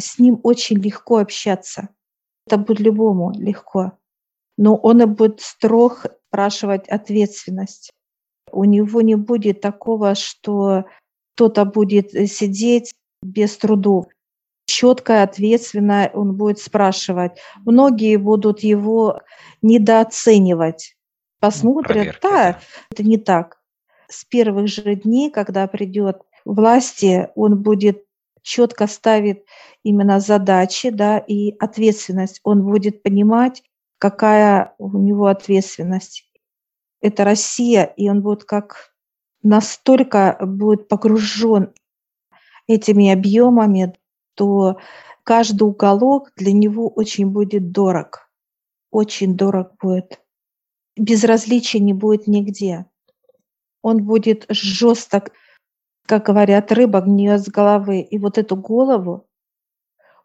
С 0.00 0.18
ним 0.18 0.40
очень 0.42 0.78
легко 0.78 1.18
общаться. 1.18 1.90
Это 2.46 2.58
будет 2.58 2.80
любому 2.80 3.32
легко. 3.32 3.92
Но 4.58 4.74
он 4.74 5.02
и 5.02 5.06
будет 5.06 5.40
строг 5.40 6.06
спрашивать 6.28 6.88
ответственность. 6.88 7.92
У 8.50 8.64
него 8.64 9.00
не 9.00 9.16
будет 9.16 9.60
такого, 9.60 10.14
что 10.14 10.84
кто-то 11.34 11.64
будет 11.64 12.14
э, 12.14 12.26
сидеть 12.26 12.94
без 13.22 13.56
трудов. 13.56 14.06
Четко, 14.66 15.22
ответственно 15.22 16.10
он 16.12 16.34
будет 16.34 16.58
спрашивать. 16.58 17.32
Многие 17.64 18.16
будут 18.16 18.60
его 18.60 19.20
недооценивать. 19.62 20.96
Посмотрят, 21.40 21.92
Проверки, 21.92 22.18
да, 22.22 22.30
да, 22.30 22.60
это 22.90 23.02
не 23.04 23.18
так. 23.18 23.60
С 24.08 24.24
первых 24.24 24.68
же 24.68 24.94
дней, 24.94 25.30
когда 25.30 25.66
придет 25.66 26.22
власти, 26.44 27.28
он 27.34 27.62
будет 27.62 28.04
четко 28.42 28.86
ставит 28.86 29.44
именно 29.82 30.20
задачи, 30.20 30.90
да, 30.90 31.18
и 31.18 31.56
ответственность. 31.58 32.40
Он 32.44 32.62
будет 32.62 33.02
понимать, 33.02 33.62
какая 33.98 34.74
у 34.78 34.96
него 34.98 35.26
ответственность. 35.26 36.25
Это 37.00 37.24
Россия, 37.24 37.84
и 37.84 38.08
он 38.08 38.22
будет 38.22 38.44
как 38.44 38.92
настолько 39.42 40.38
будет 40.40 40.88
погружен 40.88 41.72
этими 42.66 43.10
объемами, 43.10 43.94
то 44.34 44.78
каждый 45.22 45.64
уголок 45.64 46.32
для 46.36 46.52
него 46.52 46.88
очень 46.88 47.28
будет 47.28 47.70
дорог. 47.70 48.28
Очень 48.90 49.36
дорог 49.36 49.72
будет. 49.80 50.20
Безразличия 50.96 51.80
не 51.80 51.92
будет 51.92 52.26
нигде. 52.26 52.86
Он 53.82 54.04
будет 54.04 54.46
жесток 54.48 55.30
как 56.06 56.24
говорят, 56.24 56.72
рыба 56.72 57.00
гниет 57.00 57.44
с 57.44 57.48
головы. 57.48 58.00
И 58.00 58.18
вот 58.18 58.38
эту 58.38 58.56
голову 58.56 59.28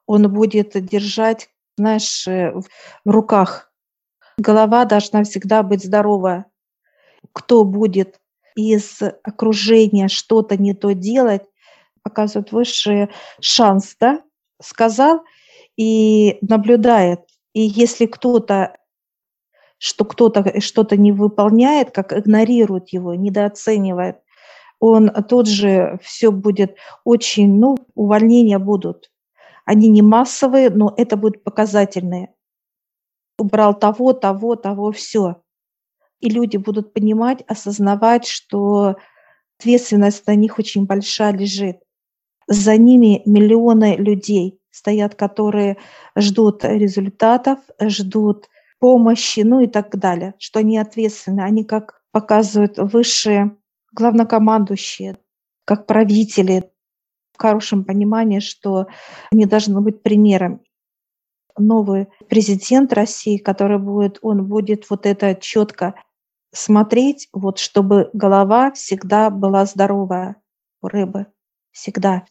он 0.05 0.31
будет 0.31 0.73
держать, 0.85 1.49
знаешь, 1.77 2.27
э, 2.27 2.53
в 2.53 3.09
руках. 3.09 3.73
Голова 4.37 4.85
должна 4.85 5.23
всегда 5.23 5.63
быть 5.63 5.83
здоровая. 5.83 6.45
Кто 7.33 7.63
будет 7.63 8.19
из 8.55 8.99
окружения 9.23 10.07
что-то 10.07 10.57
не 10.57 10.73
то 10.73 10.93
делать, 10.93 11.43
показывает 12.03 12.51
высший 12.51 13.09
шанс, 13.39 13.95
да, 13.99 14.21
сказал 14.61 15.23
и 15.77 16.37
наблюдает. 16.41 17.21
И 17.53 17.61
если 17.61 18.05
кто-то 18.05 18.75
что 19.77 20.05
кто-то 20.05 20.61
что-то 20.61 20.95
не 20.95 21.11
выполняет, 21.11 21.89
как 21.89 22.13
игнорирует 22.13 22.89
его, 22.89 23.15
недооценивает, 23.15 24.17
он 24.79 25.09
тот 25.09 25.47
же 25.47 25.99
все 26.03 26.31
будет 26.31 26.75
очень, 27.03 27.59
ну, 27.59 27.77
увольнения 27.95 28.59
будут. 28.59 29.11
Они 29.65 29.87
не 29.87 30.03
массовые, 30.03 30.69
но 30.69 30.93
это 30.97 31.17
будут 31.17 31.43
показательные. 31.43 32.33
Убрал 33.39 33.73
того, 33.73 34.13
того, 34.13 34.55
того, 34.55 34.91
все. 34.91 35.41
И 36.21 36.29
люди 36.29 36.57
будут 36.57 36.93
понимать, 36.93 37.43
осознавать, 37.47 38.25
что 38.25 38.95
ответственность 39.59 40.25
на 40.27 40.35
них 40.35 40.57
очень 40.59 40.85
большая 40.85 41.33
лежит. 41.33 41.77
за 42.47 42.77
ними 42.77 43.21
миллионы 43.25 43.95
людей 43.95 44.59
стоят, 44.71 45.15
которые 45.15 45.77
ждут 46.17 46.63
результатов, 46.63 47.59
ждут 47.81 48.49
помощи, 48.79 49.41
ну 49.41 49.61
и 49.61 49.67
так 49.67 49.97
далее, 49.97 50.33
что 50.39 50.59
они 50.59 50.77
ответственны, 50.77 51.41
они 51.41 51.63
как 51.63 52.01
показывают 52.11 52.77
высшие 52.77 53.55
главнокомандующие, 53.93 55.17
как 55.65 55.85
правители, 55.85 56.71
в 57.33 57.41
хорошем 57.41 57.85
понимании, 57.85 58.39
что 58.39 58.87
они 59.31 59.45
должны 59.45 59.81
быть 59.81 60.03
примером. 60.03 60.61
Новый 61.57 62.07
президент 62.29 62.93
России, 62.93 63.37
который 63.37 63.77
будет, 63.77 64.19
он 64.21 64.45
будет 64.45 64.89
вот 64.89 65.05
это 65.05 65.35
четко 65.35 65.95
смотреть, 66.51 67.29
вот 67.33 67.59
чтобы 67.59 68.09
голова 68.13 68.71
всегда 68.71 69.29
была 69.29 69.65
здоровая 69.65 70.35
у 70.81 70.87
рыбы, 70.87 71.27
всегда. 71.71 72.25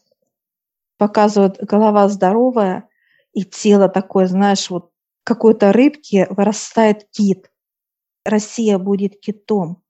Показывают 0.97 1.57
голова 1.61 2.07
здоровая, 2.09 2.87
и 3.33 3.43
тело 3.43 3.89
такое, 3.89 4.27
знаешь, 4.27 4.69
вот 4.69 4.91
какой-то 5.23 5.71
рыбки 5.71 6.27
вырастает 6.29 7.09
кит. 7.11 7.51
Россия 8.25 8.77
будет 8.77 9.19
китом. 9.19 9.81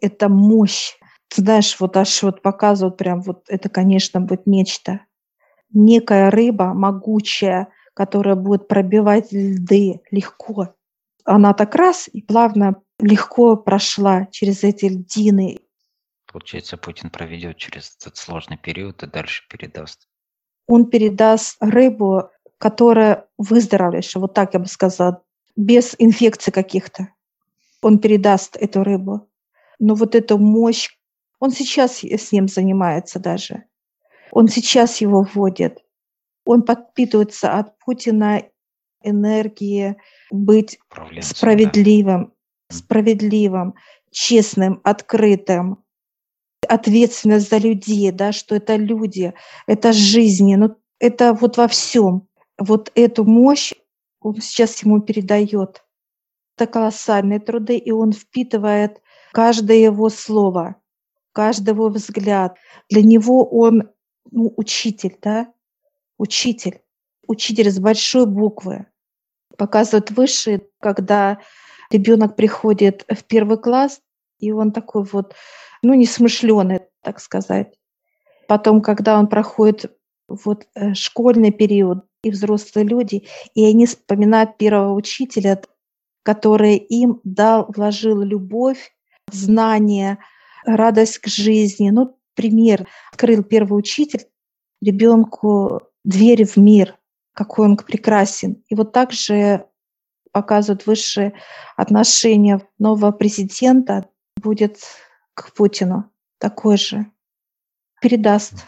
Это 0.00 0.28
мощь. 0.28 0.96
Знаешь, 1.34 1.78
вот 1.78 1.96
аж 1.96 2.22
вот 2.22 2.42
показывают 2.42 2.96
прям 2.96 3.20
вот 3.20 3.44
это, 3.48 3.68
конечно, 3.68 4.20
будет 4.20 4.46
нечто. 4.46 5.00
Некая 5.72 6.30
рыба 6.30 6.72
могучая, 6.72 7.68
которая 7.94 8.34
будет 8.34 8.66
пробивать 8.66 9.32
льды 9.32 10.00
легко. 10.10 10.74
Она 11.24 11.52
так 11.52 11.74
раз 11.74 12.08
и 12.10 12.22
плавно, 12.22 12.76
легко 12.98 13.56
прошла 13.56 14.26
через 14.26 14.64
эти 14.64 14.86
льдины. 14.86 15.58
Получается, 16.30 16.76
Путин 16.76 17.10
проведет 17.10 17.56
через 17.56 17.96
этот 18.00 18.16
сложный 18.16 18.58
период 18.58 19.02
и 19.02 19.06
дальше 19.06 19.44
передаст. 19.48 20.08
Он 20.66 20.90
передаст 20.90 21.56
рыбу, 21.60 22.30
которая 22.58 23.26
выздоровевшая, 23.38 24.20
вот 24.20 24.34
так 24.34 24.54
я 24.54 24.60
бы 24.60 24.66
сказала, 24.66 25.22
без 25.56 25.94
инфекций 25.98 26.52
каких-то. 26.52 27.08
Он 27.80 27.98
передаст 27.98 28.56
эту 28.56 28.82
рыбу. 28.84 29.28
Но 29.78 29.94
вот 29.94 30.14
эту 30.14 30.38
мощь, 30.38 30.90
он 31.38 31.52
сейчас 31.52 32.02
с 32.02 32.32
ним 32.32 32.48
занимается 32.48 33.18
даже. 33.18 33.64
Он 34.32 34.48
сейчас 34.48 35.00
его 35.00 35.22
вводит. 35.22 35.78
Он 36.44 36.62
подпитывается 36.62 37.58
от 37.58 37.78
Путина 37.78 38.42
энергии 39.02 39.96
быть 40.30 40.78
справедливым, 41.20 42.26
да. 42.26 42.32
Справедливым, 42.70 43.74
честным, 44.10 44.80
открытым, 44.84 45.84
ответственность 46.68 47.50
за 47.50 47.58
людей, 47.58 48.10
да, 48.10 48.32
что 48.32 48.56
это 48.56 48.76
люди, 48.76 49.32
это 49.66 49.92
жизни, 49.92 50.54
ну, 50.56 50.76
это 50.98 51.32
вот 51.32 51.56
во 51.56 51.68
всем. 51.68 52.28
Вот 52.58 52.90
эту 52.94 53.24
мощь 53.24 53.72
он 54.20 54.40
сейчас 54.40 54.82
ему 54.82 55.00
передает. 55.00 55.84
Это 56.56 56.66
колоссальные 56.66 57.38
труды, 57.38 57.76
и 57.78 57.92
он 57.92 58.12
впитывает 58.12 59.00
каждое 59.32 59.76
его 59.76 60.08
слово, 60.08 60.76
каждый 61.32 61.70
его 61.70 61.88
взгляд. 61.88 62.56
Для 62.90 63.02
него 63.02 63.44
он 63.44 63.90
ну, 64.30 64.52
учитель, 64.56 65.16
да, 65.22 65.52
учитель, 66.18 66.80
учитель 67.26 67.70
с 67.70 67.78
большой 67.78 68.26
буквы. 68.26 68.86
Показывают 69.56 70.10
высшие, 70.10 70.62
когда 70.80 71.38
ребенок 71.90 72.36
приходит 72.36 73.04
в 73.08 73.24
первый 73.24 73.58
класс, 73.58 74.00
и 74.38 74.52
он 74.52 74.72
такой 74.72 75.04
вот, 75.04 75.34
ну, 75.82 75.94
несмышленый, 75.94 76.80
так 77.02 77.20
сказать. 77.20 77.74
Потом, 78.46 78.80
когда 78.80 79.18
он 79.18 79.26
проходит 79.26 79.96
вот 80.28 80.66
э, 80.74 80.94
школьный 80.94 81.50
период 81.50 82.04
и 82.22 82.30
взрослые 82.30 82.86
люди, 82.86 83.26
и 83.54 83.64
они 83.64 83.86
вспоминают 83.86 84.58
первого 84.58 84.94
учителя, 84.94 85.60
который 86.22 86.76
им 86.76 87.20
дал, 87.24 87.66
вложил 87.74 88.20
любовь, 88.20 88.92
знание, 89.30 90.18
радость 90.64 91.18
к 91.18 91.26
жизни. 91.26 91.90
Ну, 91.90 92.18
пример. 92.34 92.86
Открыл 93.10 93.42
первый 93.42 93.78
учитель 93.78 94.26
ребенку 94.80 95.82
двери 96.04 96.44
в 96.44 96.56
мир, 96.56 96.96
какой 97.32 97.66
он 97.66 97.76
прекрасен. 97.76 98.62
И 98.68 98.74
вот 98.74 98.92
так 98.92 99.12
же 99.12 99.66
показывают 100.32 100.86
высшие 100.86 101.34
отношения 101.76 102.66
нового 102.78 103.12
президента 103.12 104.08
будет 104.36 104.78
к 105.34 105.52
Путину 105.54 106.10
такой 106.38 106.76
же. 106.76 107.06
Передаст 108.00 108.66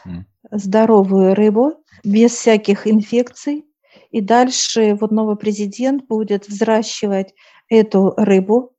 здоровую 0.50 1.34
рыбу 1.34 1.84
без 2.04 2.32
всяких 2.32 2.86
инфекций. 2.86 3.66
И 4.10 4.20
дальше 4.20 4.96
вот 5.00 5.10
новый 5.12 5.36
президент 5.36 6.06
будет 6.06 6.48
взращивать 6.48 7.34
эту 7.68 8.14
рыбу 8.16 8.76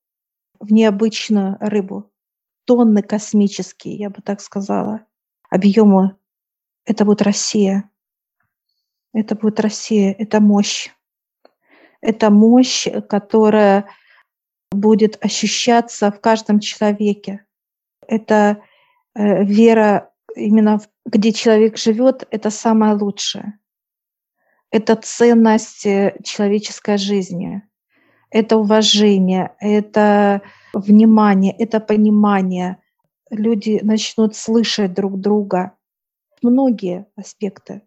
в 0.59 0.71
необычную 0.71 1.57
рыбу. 1.59 2.11
Тонны 2.65 3.01
космические, 3.01 3.95
я 3.95 4.09
бы 4.09 4.21
так 4.21 4.41
сказала, 4.41 5.05
объемы. 5.49 6.15
Это 6.85 7.05
будет 7.05 7.21
Россия. 7.21 7.89
Это 9.13 9.35
будет 9.35 9.59
Россия, 9.59 10.13
это 10.17 10.39
мощь. 10.39 10.89
Это 12.01 12.29
мощь, 12.29 12.87
которая 13.09 13.87
будет 14.71 15.23
ощущаться 15.23 16.11
в 16.11 16.19
каждом 16.19 16.59
человеке. 16.59 17.45
Это 18.07 18.63
э, 19.15 19.43
вера 19.43 20.11
именно 20.35 20.79
где 21.05 21.33
человек 21.33 21.77
живет, 21.77 22.27
это 22.31 22.49
самое 22.49 22.93
лучшее. 22.93 23.59
Это 24.71 24.95
ценность 24.95 25.85
э, 25.85 26.17
человеческой 26.23 26.97
жизни, 26.97 27.61
это 28.29 28.57
уважение, 28.57 29.53
это 29.59 30.41
внимание, 30.73 31.53
это 31.57 31.79
понимание. 31.79 32.77
Люди 33.29 33.79
начнут 33.83 34.35
слышать 34.35 34.93
друг 34.93 35.19
друга. 35.19 35.73
Многие 36.41 37.07
аспекты. 37.15 37.81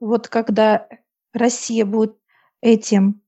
Вот 0.00 0.28
когда 0.28 0.88
Россия 1.34 1.84
будет 1.84 2.16
этим 2.62 3.22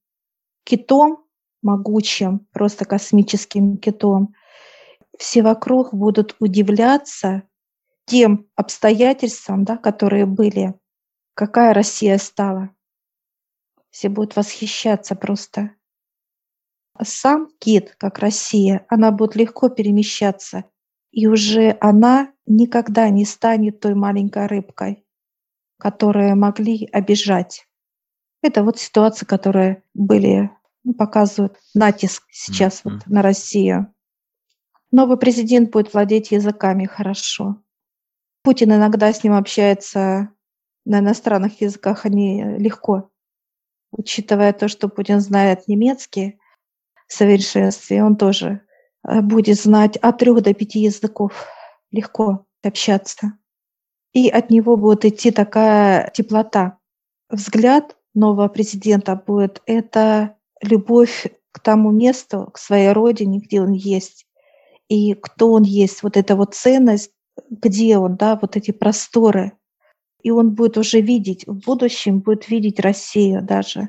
китом 0.64 1.24
могучим, 1.62 2.46
просто 2.52 2.84
космическим 2.84 3.76
китом, 3.76 4.34
все 5.18 5.42
вокруг 5.42 5.94
будут 5.94 6.36
удивляться 6.40 7.42
тем 8.06 8.48
обстоятельствам, 8.56 9.64
да, 9.64 9.76
которые 9.76 10.26
были, 10.26 10.74
какая 11.34 11.72
Россия 11.72 12.18
стала. 12.18 12.70
Все 13.90 14.08
будут 14.08 14.36
восхищаться 14.36 15.14
просто. 15.14 15.74
Сам 17.02 17.48
кит, 17.58 17.94
как 17.98 18.18
Россия, 18.18 18.84
она 18.88 19.12
будет 19.12 19.36
легко 19.36 19.68
перемещаться, 19.68 20.64
и 21.10 21.26
уже 21.26 21.76
она 21.80 22.32
никогда 22.46 23.08
не 23.08 23.24
станет 23.24 23.80
той 23.80 23.94
маленькой 23.94 24.46
рыбкой, 24.46 25.04
которые 25.78 26.34
могли 26.34 26.88
обижать. 26.92 27.66
Это 28.42 28.62
вот 28.64 28.78
ситуации, 28.78 29.24
которые 29.24 29.82
были, 29.94 30.50
ну, 30.84 30.94
показывают 30.94 31.56
натиск 31.74 32.24
сейчас 32.30 32.80
mm-hmm. 32.80 32.90
вот 32.90 33.06
на 33.06 33.22
Россию. 33.22 33.94
Новый 34.90 35.16
президент 35.16 35.70
будет 35.70 35.94
владеть 35.94 36.32
языками 36.32 36.84
хорошо. 36.86 37.62
Путин 38.42 38.72
иногда 38.74 39.12
с 39.12 39.22
ним 39.22 39.34
общается 39.34 40.30
на 40.84 40.98
иностранных 40.98 41.60
языках, 41.60 42.04
они 42.04 42.42
легко, 42.58 43.10
учитывая 43.92 44.52
то, 44.52 44.68
что 44.68 44.88
Путин 44.88 45.20
знает 45.20 45.68
немецкий 45.68 46.40
в 47.06 47.12
совершенстве, 47.12 48.02
он 48.02 48.16
тоже 48.16 48.62
э, 49.06 49.20
будет 49.20 49.58
знать 49.60 49.96
от 49.96 50.18
трех 50.18 50.42
до 50.42 50.52
пяти 50.52 50.80
языков, 50.80 51.46
легко 51.92 52.44
общаться 52.64 53.38
и 54.12 54.28
от 54.28 54.50
него 54.50 54.76
будет 54.76 55.04
идти 55.04 55.30
такая 55.30 56.10
теплота. 56.10 56.78
Взгляд 57.30 57.96
нового 58.14 58.48
президента 58.48 59.16
будет 59.16 59.62
это 59.66 60.36
любовь 60.60 61.26
к 61.52 61.60
тому 61.60 61.90
месту, 61.90 62.50
к 62.52 62.58
своей 62.58 62.92
родине, 62.92 63.38
где 63.38 63.60
он 63.60 63.72
есть, 63.72 64.26
и 64.88 65.14
кто 65.14 65.52
он 65.52 65.62
есть, 65.62 66.02
вот 66.02 66.16
эта 66.16 66.36
вот 66.36 66.54
ценность, 66.54 67.12
где 67.50 67.98
он, 67.98 68.16
да, 68.16 68.38
вот 68.40 68.56
эти 68.56 68.70
просторы. 68.70 69.52
И 70.22 70.30
он 70.30 70.54
будет 70.54 70.78
уже 70.78 71.00
видеть, 71.00 71.46
в 71.46 71.64
будущем 71.64 72.20
будет 72.20 72.48
видеть 72.48 72.80
Россию 72.80 73.42
даже 73.42 73.88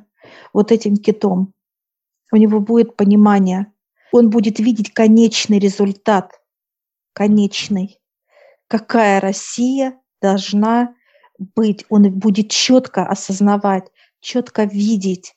вот 0.52 0.72
этим 0.72 0.98
китом. 0.98 1.54
У 2.32 2.38
него 2.38 2.60
будет 2.60 2.96
понимание. 2.96 3.72
Он 4.12 4.30
будет 4.30 4.60
видеть 4.60 4.94
конечный 4.94 5.60
результат, 5.60 6.32
конечный. 7.14 8.00
Какая 8.68 9.20
Россия 9.20 10.00
должна 10.22 10.96
быть, 11.38 11.86
он 11.90 12.12
будет 12.12 12.50
четко 12.50 13.06
осознавать, 13.06 13.92
четко 14.24 14.64
видеть. 14.64 15.36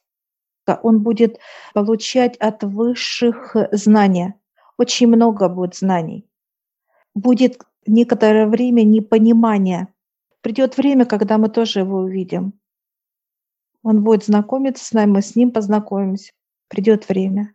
Он 0.83 1.03
будет 1.03 1.39
получать 1.75 2.37
от 2.39 2.65
высших 2.65 3.55
знаний. 3.73 4.35
Очень 4.79 5.09
много 5.09 5.49
будет 5.49 5.77
знаний. 5.77 6.27
Будет 7.15 7.63
некоторое 7.87 8.47
время 8.47 8.83
непонимания, 8.83 9.89
Придет 10.47 10.77
время, 10.77 11.07
когда 11.07 11.39
мы 11.39 11.49
тоже 11.49 11.81
его 11.81 11.99
увидим. 11.99 12.53
Он 13.83 14.05
будет 14.05 14.27
знакомиться 14.27 14.85
с 14.85 14.93
нами, 14.93 15.11
мы 15.11 15.23
с 15.23 15.35
ним 15.35 15.51
познакомимся. 15.51 16.31
Придет 16.69 17.09
время. 17.09 17.53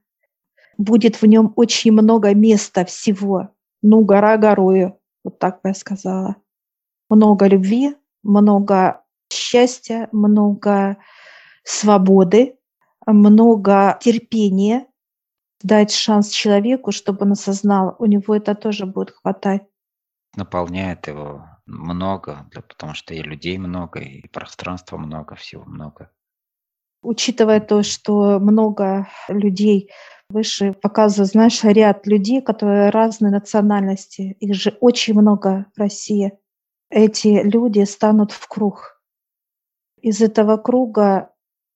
Будет 0.78 1.22
в 1.22 1.26
нем 1.26 1.54
очень 1.56 1.94
много 1.94 2.36
места 2.36 2.84
всего. 2.84 3.48
Ну, 3.82 4.04
гора 4.04 4.36
горою. 4.36 5.00
Вот 5.24 5.40
так 5.40 5.62
бы 5.62 5.70
я 5.70 5.74
сказала. 5.74 6.36
Много 7.10 7.48
любви, 7.48 7.96
много 8.24 9.06
счастья, 9.32 10.10
много 10.12 10.98
свободы, 11.64 12.58
много 13.06 13.98
терпения, 14.02 14.88
дать 15.64 15.92
шанс 15.92 16.30
человеку, 16.30 16.92
чтобы 16.92 17.26
он 17.26 17.34
осознал, 17.34 17.96
у 18.00 18.06
него 18.06 18.36
это 18.36 18.56
тоже 18.56 18.86
будет 18.86 19.12
хватать. 19.12 19.64
Наполняет 20.36 21.08
его 21.08 21.46
много, 21.66 22.48
да, 22.54 22.62
потому 22.62 22.94
что 22.94 23.14
и 23.14 23.22
людей 23.22 23.58
много, 23.58 24.00
и 24.00 24.28
пространства 24.28 24.98
много, 24.98 25.36
всего 25.36 25.64
много. 25.66 26.12
Учитывая 27.04 27.60
то, 27.60 27.84
что 27.84 28.40
много 28.40 29.08
людей 29.28 29.92
выше 30.30 30.74
показывают, 30.74 31.32
знаешь, 31.32 31.64
ряд 31.64 32.06
людей, 32.06 32.42
которые 32.42 32.90
разной 32.90 33.32
национальности, 33.32 34.38
их 34.40 34.54
же 34.54 34.78
очень 34.80 35.20
много 35.20 35.66
в 35.76 35.80
России. 35.80 36.34
Эти 36.90 37.42
люди 37.44 37.84
станут 37.84 38.32
в 38.32 38.48
круг. 38.48 39.02
Из 40.02 40.22
этого 40.22 40.58
круга 40.58 41.31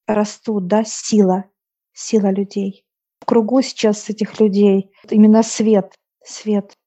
растут, 0.07 0.67
да, 0.67 0.83
сила, 0.83 1.45
сила 1.93 2.31
людей. 2.31 2.85
В 3.19 3.25
кругу 3.25 3.61
сейчас 3.61 4.09
этих 4.09 4.39
людей 4.39 4.91
именно 5.09 5.43
свет, 5.43 5.95
свет. 6.23 6.77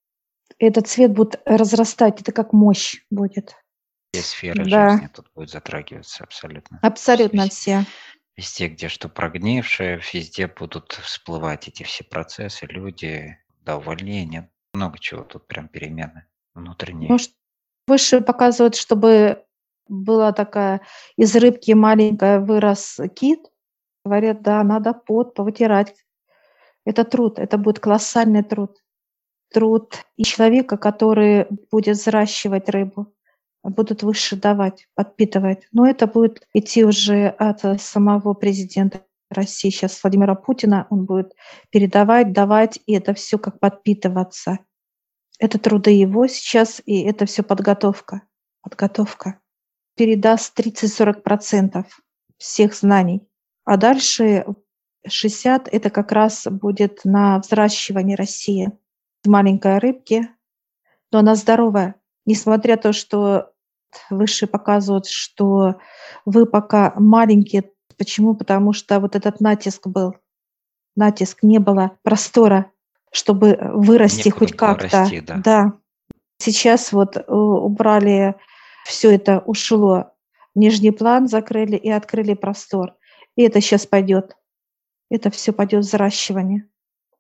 Этот 0.59 0.89
свет 0.89 1.13
будет 1.13 1.41
разрастать, 1.45 2.21
это 2.21 2.33
как 2.33 2.53
мощь 2.53 2.97
будет. 3.11 3.55
Все 4.13 4.23
сферы 4.23 4.65
да. 4.65 4.91
жизни 4.91 5.09
тут 5.09 5.27
будет 5.35 5.51
затрагиваться 5.51 6.25
абсолютно. 6.25 6.79
Абсолютно 6.83 7.43
везде, 7.43 7.55
все. 7.55 7.85
Везде, 8.37 8.69
где 8.69 8.89
что 8.89 9.09
прогнившее, 9.09 10.01
везде 10.13 10.47
будут 10.47 10.93
всплывать 10.93 11.69
эти 11.69 11.83
все 11.83 12.05
процессы, 12.05 12.67
люди, 12.67 13.39
да, 13.63 13.77
увольнения, 13.77 14.51
много 14.73 14.99
чего 14.99 15.25
тут 15.25 15.47
прям 15.47 15.69
перемены 15.69 16.27
внутренние. 16.55 17.11
Может, 17.11 17.33
выше 17.87 18.21
показывают, 18.21 18.77
чтобы 18.77 19.45
была 19.89 20.33
такая 20.33 20.83
из 21.17 21.35
рыбки 21.37 21.73
маленькая 21.73 22.41
вырос 22.41 22.99
кит, 23.15 23.41
говорят, 24.05 24.43
да, 24.43 24.63
надо 24.63 24.95
пот 24.95 25.35
повытирать. 25.35 25.95
Это 26.85 27.05
труд, 27.05 27.39
это 27.39 27.59
будет 27.59 27.81
колоссальный 27.81 28.43
труд. 28.43 28.79
Труд 29.53 29.95
и 30.17 30.25
человека, 30.25 30.77
который 30.77 31.47
будет 31.71 31.97
взращивать 31.97 32.69
рыбу, 32.69 33.15
будут 33.63 34.03
выше 34.03 34.37
давать, 34.37 34.89
подпитывать. 34.95 35.67
Но 35.73 35.87
это 35.87 36.07
будет 36.07 36.47
идти 36.53 36.85
уже 36.85 37.29
от 37.29 37.81
самого 37.81 38.35
президента 38.35 39.03
России, 39.31 39.69
сейчас 39.69 40.03
Владимира 40.03 40.35
Путина, 40.35 40.87
он 40.89 41.05
будет 41.05 41.35
передавать, 41.71 42.33
давать, 42.33 42.79
и 42.87 42.95
это 42.95 43.13
все 43.13 43.39
как 43.39 43.61
подпитываться. 43.61 44.59
Это 45.39 45.59
труды 45.59 45.91
его 45.91 46.27
сейчас, 46.27 46.81
и 46.87 47.03
это 47.03 47.27
все 47.27 47.43
подготовка. 47.43 48.23
Подготовка 48.63 49.41
передаст 49.99 50.59
30-40% 50.59 51.85
всех 52.39 52.75
знаний. 52.75 53.29
А 53.65 53.77
дальше 53.77 54.47
60 55.07 55.69
это 55.69 55.91
как 55.91 56.13
раз 56.13 56.47
будет 56.49 57.01
на 57.05 57.41
взращивание 57.41 58.17
России. 58.17 58.71
Маленькая 59.27 59.81
рыбки, 59.81 60.29
но 61.11 61.19
она 61.19 61.35
здоровая. 61.35 61.97
Несмотря 62.25 62.77
на 62.77 62.83
то, 62.83 62.93
что 62.93 63.53
выше 64.09 64.47
показывают, 64.47 65.07
что 65.07 65.81
вы 66.25 66.47
пока 66.47 66.93
маленькие. 66.97 67.71
Почему? 67.97 68.37
Потому 68.37 68.73
что 68.73 69.01
вот 69.01 69.17
этот 69.17 69.41
натиск 69.41 69.89
был. 69.89 70.15
Натиск, 70.95 71.43
не 71.43 71.59
было 71.59 71.93
простора, 72.03 72.71
чтобы 73.11 73.59
вырасти 73.61 74.29
Некуда 74.29 74.39
хоть 74.39 74.57
как-то. 74.57 75.09
Да. 75.27 75.37
да. 75.39 75.73
Сейчас 76.39 76.93
вот 76.93 77.17
э, 77.17 77.23
убрали 77.29 78.37
все 78.89 79.15
это 79.15 79.41
ушло. 79.41 80.13
Нижний 80.55 80.93
план 80.93 81.29
закрыли 81.29 81.77
и 81.77 81.91
открыли 81.91 82.33
простор. 82.33 82.95
И 83.37 83.43
это 83.43 83.61
сейчас 83.61 83.87
пойдет. 83.87 84.35
Это 85.11 85.29
все 85.29 85.53
пойдет 85.53 85.85
в 85.85 85.89
взращивание. 85.89 86.67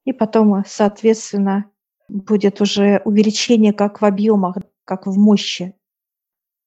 И 0.06 0.14
потом, 0.14 0.64
соответственно, 0.66 1.70
будет 2.08 2.62
уже 2.62 3.02
увеличение 3.04 3.74
как 3.74 4.00
в 4.00 4.04
объемах, 4.06 4.56
как 4.86 5.06
в 5.06 5.18
мощи. 5.18 5.74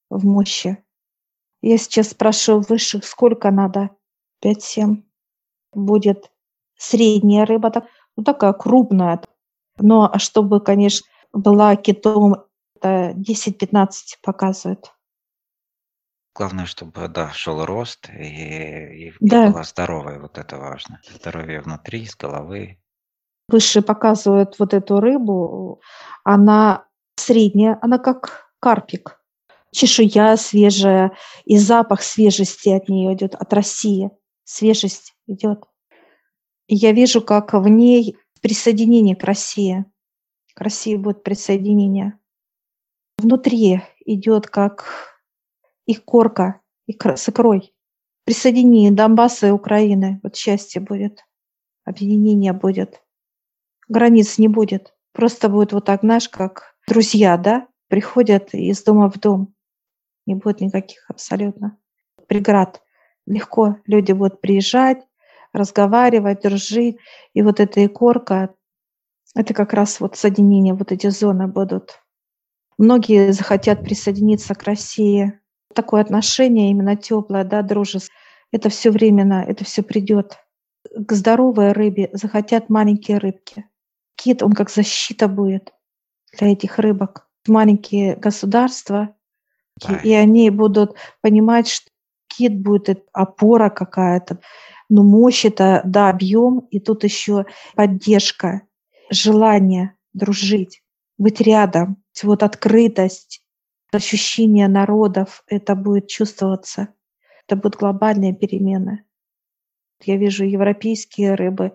В 0.08 0.24
мощи. 0.24 0.78
Я 1.62 1.78
сейчас 1.78 2.10
спрашиваю 2.10 2.64
высших, 2.68 3.04
сколько 3.04 3.50
надо? 3.50 3.90
5-7. 4.44 5.02
Будет 5.72 6.30
средняя 6.76 7.44
рыба, 7.44 7.72
ну 8.16 8.22
такая 8.22 8.52
крупная. 8.52 9.20
Но 9.78 10.08
а 10.12 10.20
чтобы, 10.20 10.60
конечно, 10.60 11.04
была 11.32 11.74
китом 11.74 12.44
10-15 12.82 13.92
показывает. 14.22 14.92
Главное, 16.34 16.64
чтобы, 16.64 17.08
да, 17.08 17.30
шел 17.32 17.64
рост 17.64 18.08
и, 18.08 19.08
и 19.08 19.14
да. 19.20 19.50
была 19.50 19.64
здоровая, 19.64 20.18
вот 20.18 20.38
это 20.38 20.56
важно. 20.56 21.00
Здоровье 21.10 21.60
внутри, 21.60 22.06
с 22.06 22.16
головы. 22.16 22.78
Выше 23.48 23.82
показывают 23.82 24.58
вот 24.58 24.72
эту 24.72 24.98
рыбу, 24.98 25.82
она 26.24 26.86
средняя, 27.16 27.78
она 27.82 27.98
как 27.98 28.50
карпик. 28.60 29.18
Чешуя 29.72 30.36
свежая, 30.36 31.12
и 31.44 31.58
запах 31.58 32.02
свежести 32.02 32.70
от 32.70 32.88
нее 32.88 33.14
идет, 33.14 33.34
от 33.34 33.52
России. 33.52 34.10
Свежесть 34.44 35.14
идет. 35.26 35.64
И 36.66 36.74
я 36.74 36.92
вижу, 36.92 37.20
как 37.20 37.52
в 37.52 37.68
ней 37.68 38.16
присоединение 38.40 39.16
к 39.16 39.24
России. 39.24 39.84
К 40.54 40.60
России 40.62 40.96
будет 40.96 41.22
присоединение 41.22 42.18
внутри 43.22 43.82
идет 44.04 44.48
как 44.48 45.16
их 45.86 46.04
корка, 46.04 46.60
с 46.88 47.28
икрой. 47.28 47.74
Присоединение 48.24 48.92
Донбасса 48.92 49.48
и 49.48 49.50
Украины. 49.50 50.20
Вот 50.22 50.36
счастье 50.36 50.80
будет. 50.80 51.24
Объединение 51.84 52.52
будет. 52.52 53.02
Границ 53.88 54.38
не 54.38 54.48
будет. 54.48 54.94
Просто 55.12 55.48
будет 55.48 55.72
вот 55.72 55.86
так, 55.86 56.00
знаешь, 56.02 56.28
как 56.28 56.76
друзья, 56.86 57.36
да, 57.36 57.66
приходят 57.88 58.54
из 58.54 58.82
дома 58.82 59.10
в 59.10 59.18
дом. 59.18 59.54
Не 60.26 60.34
будет 60.34 60.60
никаких 60.60 61.04
абсолютно 61.08 61.78
преград. 62.28 62.82
Легко 63.26 63.76
люди 63.86 64.12
будут 64.12 64.40
приезжать, 64.40 65.02
разговаривать, 65.52 66.42
дружить. 66.42 66.98
И 67.34 67.42
вот 67.42 67.60
эта 67.60 67.84
икорка, 67.84 68.54
это 69.34 69.54
как 69.54 69.72
раз 69.72 70.00
вот 70.00 70.16
соединение, 70.16 70.74
вот 70.74 70.92
эти 70.92 71.08
зоны 71.08 71.46
будут 71.46 72.01
Многие 72.82 73.32
захотят 73.32 73.84
присоединиться 73.84 74.56
к 74.56 74.64
России. 74.64 75.38
Такое 75.72 76.00
отношение 76.00 76.72
именно 76.72 76.96
теплое, 76.96 77.44
да, 77.44 77.62
дружеское. 77.62 78.12
Это 78.50 78.70
все 78.70 78.90
временно, 78.90 79.44
это 79.46 79.64
все 79.64 79.84
придет. 79.84 80.38
К 80.92 81.12
здоровой 81.12 81.70
рыбе 81.70 82.10
захотят 82.12 82.70
маленькие 82.70 83.18
рыбки. 83.18 83.66
Кит, 84.16 84.42
он 84.42 84.54
как 84.54 84.68
защита 84.68 85.28
будет 85.28 85.72
для 86.36 86.54
этих 86.54 86.80
рыбок. 86.80 87.28
Маленькие 87.46 88.16
государства, 88.16 89.14
да. 89.80 89.98
и 89.98 90.12
они 90.12 90.50
будут 90.50 90.96
понимать, 91.20 91.68
что 91.68 91.88
кит 92.26 92.60
будет 92.60 93.06
опора 93.12 93.70
какая-то, 93.70 94.40
но 94.88 95.04
мощь 95.04 95.44
это, 95.44 95.82
да, 95.84 96.10
объем, 96.10 96.66
и 96.72 96.80
тут 96.80 97.04
еще 97.04 97.46
поддержка, 97.76 98.62
желание 99.08 99.94
дружить, 100.14 100.81
быть 101.18 101.40
рядом 101.40 102.02
вот 102.22 102.42
открытость, 102.42 103.42
ощущение 103.92 104.68
народов, 104.68 105.44
это 105.46 105.74
будет 105.74 106.08
чувствоваться. 106.08 106.88
Это 107.46 107.56
будут 107.56 107.76
глобальные 107.76 108.34
перемены. 108.34 109.04
Я 110.04 110.16
вижу 110.16 110.44
европейские 110.44 111.34
рыбы, 111.34 111.72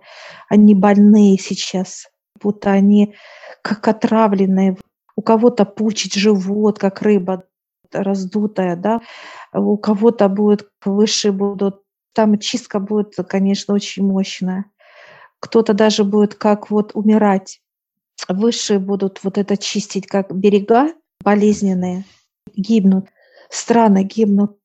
они 0.50 0.73
больные 0.76 1.38
сейчас, 1.38 2.08
будто 2.41 2.71
они 2.71 3.15
как 3.62 3.88
отравленные. 3.88 4.78
У 5.15 5.21
кого-то 5.21 5.65
пучить 5.65 6.15
живот, 6.15 6.80
как 6.80 7.02
рыба 7.02 7.45
раздутая, 7.91 8.76
да, 8.76 9.02
у 9.54 9.78
кого-то 9.78 10.28
будет 10.28 10.69
выше 10.84 11.32
будут, 11.32 11.82
там 12.13 12.38
чистка 12.38 12.80
будет, 12.80 13.15
конечно, 13.30 13.73
очень 13.73 14.06
мощная. 14.06 14.65
Кто-то 15.39 15.73
даже 15.73 16.04
будет 16.04 16.36
как 16.36 16.69
вот 16.69 16.91
умирать 16.95 17.62
высшие 18.27 18.80
будут 18.80 19.23
вот 19.23 19.38
это 19.38 19.58
чистить, 19.58 20.08
как 20.08 20.34
берега 20.34 20.93
болезненные, 21.23 22.06
гибнут, 22.56 23.10
страны 23.49 24.03
гибнут. 24.03 24.60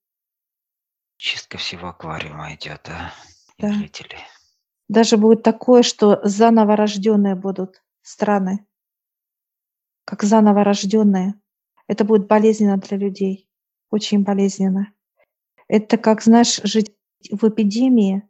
Чистка 1.16 1.58
всего 1.58 1.88
аквариума 1.88 2.54
идет, 2.54 2.80
да, 2.84 3.12
да. 3.58 3.72
жители. 3.72 4.16
Даже 4.88 5.16
будет 5.16 5.42
такое, 5.42 5.82
что 5.82 6.20
заново 6.24 6.76
рожденные 6.76 7.34
будут 7.34 7.82
страны, 8.02 8.66
как 10.04 10.22
заново 10.22 10.64
рожденные. 10.64 11.34
Это 11.86 12.04
будет 12.04 12.26
болезненно 12.26 12.76
для 12.76 12.96
людей. 12.96 13.48
очень 13.90 14.22
болезненно. 14.22 14.92
Это 15.68 15.98
как, 15.98 16.22
знаешь, 16.22 16.60
жить 16.64 16.94
в 17.30 17.48
эпидемии, 17.48 18.28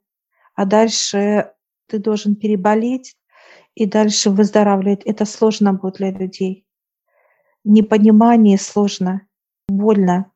а 0.55 0.65
дальше 0.65 1.53
ты 1.87 1.99
должен 1.99 2.35
переболеть 2.35 3.17
и 3.75 3.87
дальше 3.87 4.31
выздоравливать. 4.31 5.03
Это 5.05 5.25
сложно 5.25 5.73
будет 5.73 5.97
для 5.97 6.11
людей. 6.11 6.67
Непонимание 7.65 8.59
сложно, 8.59 9.23
больно. 9.69 10.31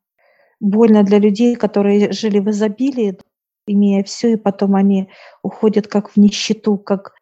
Больно 0.60 1.02
для 1.02 1.18
людей, 1.18 1.54
которые 1.54 2.12
жили 2.12 2.38
в 2.38 2.50
изобилии, 2.50 3.18
имея 3.66 4.02
все, 4.04 4.32
и 4.32 4.36
потом 4.36 4.74
они 4.74 5.10
уходят 5.42 5.86
как 5.86 6.10
в 6.10 6.16
нищету, 6.16 6.78
как 6.78 7.14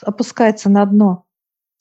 опускаются 0.00 0.70
на 0.70 0.84
дно. 0.86 1.24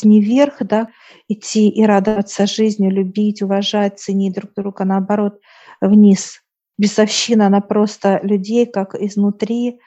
Не 0.03 0.19
вверх, 0.19 0.57
да, 0.61 0.89
идти 1.27 1.69
и 1.69 1.85
радоваться 1.85 2.47
жизни, 2.47 2.89
любить, 2.89 3.43
уважать, 3.43 3.99
ценить 3.99 4.33
друг 4.33 4.53
друга, 4.55 4.83
наоборот, 4.83 5.39
вниз. 5.79 6.41
Бесовщина, 6.79 7.47
она 7.47 7.61
просто 7.61 8.19
людей 8.23 8.65
как 8.65 8.95
изнутри 8.95 9.79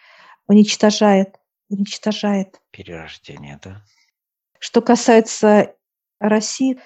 уничтожает, 0.47 1.37
уничтожает. 1.68 2.61
Перерождение, 2.70 3.59
да? 3.62 3.83
Что 4.59 4.81
касается 4.81 5.74
России, 6.20 6.81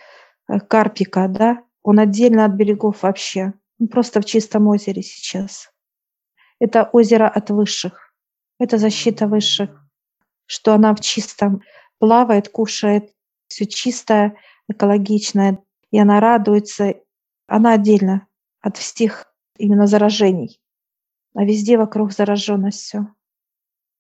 э, 0.49 0.61
Карпика, 0.61 1.29
да, 1.29 1.65
он 1.83 1.99
отдельно 1.99 2.45
от 2.45 2.53
берегов 2.53 3.03
вообще. 3.03 3.55
Он 3.81 3.89
просто 3.89 4.21
в 4.21 4.25
чистом 4.25 4.67
озере 4.67 5.03
сейчас. 5.03 5.71
Это 6.59 6.89
озеро 6.93 7.29
от 7.29 7.51
высших. 7.51 8.13
Это 8.59 8.79
защита 8.79 9.27
высших. 9.27 9.71
Что 10.47 10.75
она 10.75 10.95
в 10.95 11.01
чистом 11.01 11.63
плавает, 11.99 12.49
кушает, 12.49 13.13
все 13.47 13.67
чистое, 13.67 14.37
экологичное. 14.69 15.63
И 15.91 15.99
она 15.99 16.21
радуется. 16.21 16.95
Она 17.47 17.75
отдельно 17.75 18.27
от 18.61 18.77
всех 18.77 19.33
именно 19.57 19.87
заражений. 19.87 20.61
А 21.35 21.45
везде 21.45 21.79
вокруг 21.79 22.13
зараженность 22.13 22.81
все. 22.81 23.07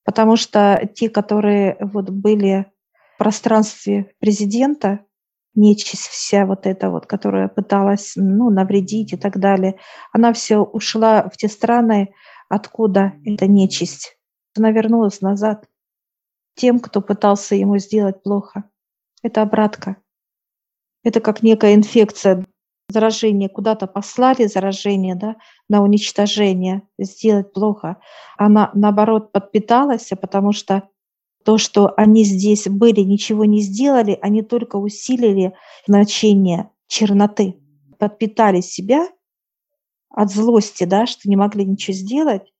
Потому 0.08 0.36
что 0.36 0.88
те, 0.94 1.10
которые 1.10 1.76
вот 1.80 2.08
были 2.08 2.64
в 3.14 3.18
пространстве 3.18 4.14
президента, 4.20 5.00
нечисть 5.54 6.06
вся 6.06 6.46
вот 6.46 6.66
эта 6.66 6.88
вот, 6.88 7.04
которая 7.04 7.48
пыталась 7.48 8.14
ну, 8.16 8.48
навредить 8.48 9.12
и 9.12 9.18
так 9.18 9.38
далее, 9.38 9.78
она 10.10 10.32
все 10.32 10.60
ушла 10.60 11.28
в 11.28 11.36
те 11.36 11.46
страны, 11.48 12.14
откуда 12.48 13.12
эта 13.22 13.46
нечисть. 13.46 14.16
Она 14.56 14.70
вернулась 14.70 15.20
назад 15.20 15.68
тем, 16.54 16.80
кто 16.80 17.02
пытался 17.02 17.54
ему 17.54 17.76
сделать 17.76 18.22
плохо. 18.22 18.64
Это 19.22 19.42
обратка. 19.42 19.96
Это 21.04 21.20
как 21.20 21.42
некая 21.42 21.74
инфекция, 21.74 22.46
заражение 22.88 23.48
куда-то 23.48 23.86
послали, 23.86 24.46
заражение 24.46 25.14
да, 25.14 25.36
на 25.68 25.82
уничтожение, 25.82 26.82
сделать 26.98 27.52
плохо. 27.52 27.98
Она, 28.36 28.70
наоборот, 28.74 29.32
подпиталась, 29.32 30.10
потому 30.20 30.52
что 30.52 30.88
то, 31.44 31.58
что 31.58 31.92
они 31.96 32.24
здесь 32.24 32.66
были, 32.66 33.00
ничего 33.00 33.44
не 33.44 33.60
сделали, 33.60 34.18
они 34.22 34.42
только 34.42 34.76
усилили 34.76 35.54
значение 35.86 36.70
черноты, 36.86 37.58
подпитали 37.98 38.60
себя 38.60 39.08
от 40.10 40.30
злости, 40.30 40.84
да, 40.84 41.06
что 41.06 41.28
не 41.28 41.36
могли 41.36 41.64
ничего 41.64 41.94
сделать, 41.94 42.52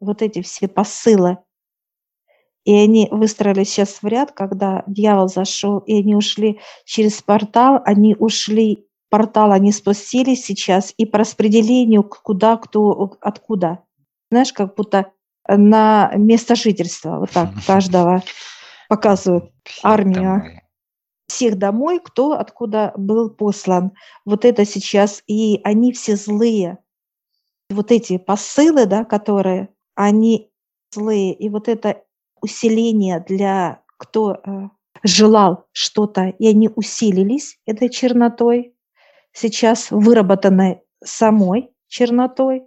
вот 0.00 0.22
эти 0.22 0.42
все 0.42 0.68
посылы. 0.68 1.38
И 2.64 2.72
они 2.72 3.08
выстроились 3.10 3.70
сейчас 3.70 4.02
в 4.02 4.06
ряд, 4.06 4.30
когда 4.32 4.84
дьявол 4.86 5.28
зашел, 5.28 5.78
и 5.78 5.98
они 5.98 6.14
ушли 6.14 6.60
через 6.84 7.20
портал, 7.20 7.80
они 7.84 8.14
ушли 8.16 8.86
портал, 9.12 9.52
они 9.52 9.72
спустились 9.72 10.42
сейчас, 10.42 10.94
и 10.96 11.04
по 11.04 11.18
распределению, 11.18 12.02
куда, 12.02 12.56
кто, 12.56 13.18
откуда. 13.20 13.80
Знаешь, 14.30 14.54
как 14.54 14.74
будто 14.74 15.12
на 15.46 16.10
место 16.16 16.54
жительства, 16.54 17.18
вот 17.18 17.30
так 17.30 17.50
каждого 17.66 18.22
показывают 18.88 19.52
армию. 19.82 20.62
Всех 21.28 21.58
домой, 21.58 22.00
кто 22.02 22.32
откуда 22.32 22.94
был 22.96 23.28
послан. 23.28 23.92
Вот 24.24 24.46
это 24.46 24.64
сейчас, 24.64 25.22
и 25.26 25.60
они 25.62 25.92
все 25.92 26.16
злые, 26.16 26.78
вот 27.68 27.92
эти 27.92 28.16
посылы, 28.16 28.86
да, 28.86 29.04
которые, 29.04 29.68
они 29.94 30.50
злые, 30.90 31.34
и 31.34 31.50
вот 31.50 31.68
это 31.68 32.02
усиление 32.40 33.20
для 33.20 33.82
кто 33.98 34.40
э, 34.42 34.68
желал 35.02 35.66
что-то, 35.72 36.28
и 36.28 36.46
они 36.46 36.70
усилились 36.74 37.58
этой 37.66 37.90
чернотой, 37.90 38.71
сейчас 39.32 39.90
выработанной 39.90 40.82
самой 41.04 41.70
чернотой, 41.88 42.64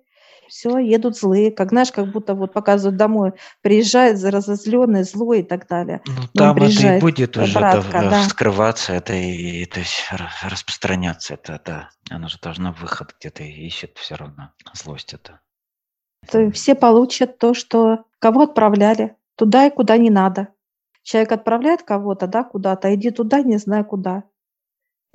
все, 0.48 0.78
едут 0.78 1.18
злые, 1.18 1.52
как 1.52 1.70
знаешь, 1.70 1.92
как 1.92 2.12
будто 2.12 2.36
вот 2.36 2.54
показывают 2.54 2.98
домой, 2.98 3.34
приезжает 3.62 4.24
разозленный, 4.24 5.04
злой 5.04 5.40
и 5.40 5.44
так 5.44 5.68
далее. 5.68 6.02
Ну, 6.06 6.28
там 6.34 6.58
это 6.58 6.98
и 6.98 7.00
будет 7.00 7.36
уже 7.38 7.54
братка, 7.54 7.92
да, 7.92 8.10
да. 8.10 8.24
скрываться, 8.24 8.94
это 8.94 9.14
и 9.14 9.66
то 9.66 9.80
есть 9.80 10.08
распространяться, 10.44 11.34
это 11.36 11.60
да, 11.66 11.90
оно 12.10 12.28
же 12.28 12.38
должно 12.42 12.72
выход 12.72 13.16
где-то 13.20 13.44
ищет 13.44 13.98
все 13.98 14.16
равно, 14.16 14.52
злость 14.74 15.14
это. 15.14 15.40
То 16.30 16.50
все 16.52 16.76
получат 16.76 17.38
то, 17.38 17.54
что 17.54 18.06
кого 18.20 18.44
отправляли, 18.44 19.16
туда 19.36 19.68
и 19.68 19.72
куда 19.72 19.98
не 19.98 20.10
надо. 20.10 20.50
Человек 21.04 21.34
отправляет 21.34 21.84
кого-то, 21.84 22.26
да, 22.26 22.44
куда-то, 22.44 22.94
иди 22.96 23.12
туда, 23.12 23.42
не 23.42 23.58
знаю 23.58 23.86
куда. 23.86 24.24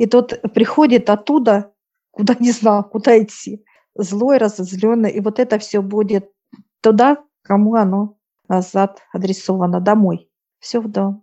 И 0.00 0.06
тот 0.06 0.40
приходит 0.54 1.10
оттуда, 1.10 1.74
куда 2.10 2.34
не 2.40 2.52
знал, 2.52 2.82
куда 2.82 3.22
идти 3.22 3.62
злой, 3.94 4.38
разозленный, 4.38 5.10
и 5.10 5.20
вот 5.20 5.38
это 5.38 5.58
все 5.58 5.82
будет 5.82 6.32
туда, 6.80 7.18
кому 7.42 7.74
оно 7.74 8.16
назад 8.48 9.02
адресовано, 9.12 9.78
домой. 9.78 10.30
Все 10.58 10.80
в 10.80 10.88
дом. 10.88 11.22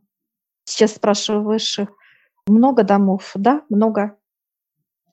Сейчас 0.63 0.93
спрашиваю 0.93 1.43
высших. 1.43 1.89
Много 2.45 2.83
домов? 2.83 3.31
Да, 3.33 3.63
много. 3.69 4.15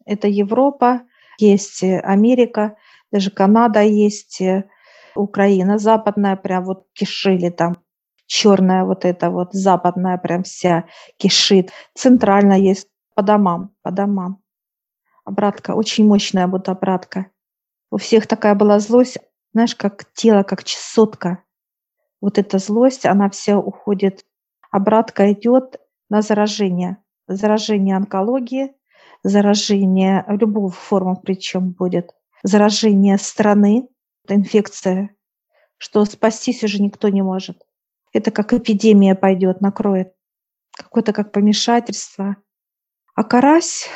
Это 0.05 0.29
Европа, 0.29 1.01
есть 1.39 1.83
Америка, 1.83 2.77
даже 3.11 3.31
Канада 3.31 3.81
есть, 3.81 4.43
Украина 5.15 5.79
западная, 5.79 6.37
прям 6.37 6.65
вот 6.65 6.85
кишили 6.93 7.49
там. 7.49 7.79
Черная 8.27 8.85
вот 8.85 9.07
эта 9.07 9.31
вот 9.31 9.55
западная 9.55 10.19
прям 10.19 10.43
вся 10.43 10.85
кишит. 11.17 11.71
Центральная 11.95 12.59
есть 12.59 12.89
по 13.15 13.23
домам, 13.23 13.75
по 13.83 13.91
домам. 13.91 14.43
Обратка, 15.25 15.73
очень 15.75 16.07
мощная 16.07 16.47
вот 16.47 16.69
обратка. 16.69 17.31
У 17.91 17.97
всех 17.97 18.27
такая 18.27 18.55
была 18.55 18.79
злость, 18.79 19.19
знаешь, 19.53 19.75
как 19.75 20.05
тело, 20.13 20.43
как 20.43 20.65
чесотка. 20.65 21.45
Вот 22.21 22.39
эта 22.39 22.59
злость, 22.59 23.07
она 23.07 23.31
вся 23.31 23.59
уходит. 23.59 24.25
Обратка 24.71 25.33
идет 25.33 25.81
на 26.11 26.23
заражение. 26.23 26.99
Заражение 27.27 27.97
онкологии, 27.97 28.75
заражение 29.23 30.25
любого 30.29 30.71
формы 30.71 31.17
причем 31.17 31.71
будет. 31.71 32.13
Заражение 32.43 33.17
страны, 33.17 33.89
инфекция, 34.29 35.15
что 35.79 36.05
спастись 36.05 36.63
уже 36.63 36.83
никто 36.83 37.09
не 37.09 37.23
может. 37.23 37.63
Это 38.13 38.31
как 38.31 38.53
эпидемия 38.53 39.15
пойдет, 39.15 39.61
накроет. 39.61 40.15
Какое-то 40.77 41.13
как 41.13 41.33
помешательство. 41.33 42.37
А 43.15 43.23
карась 43.25 43.89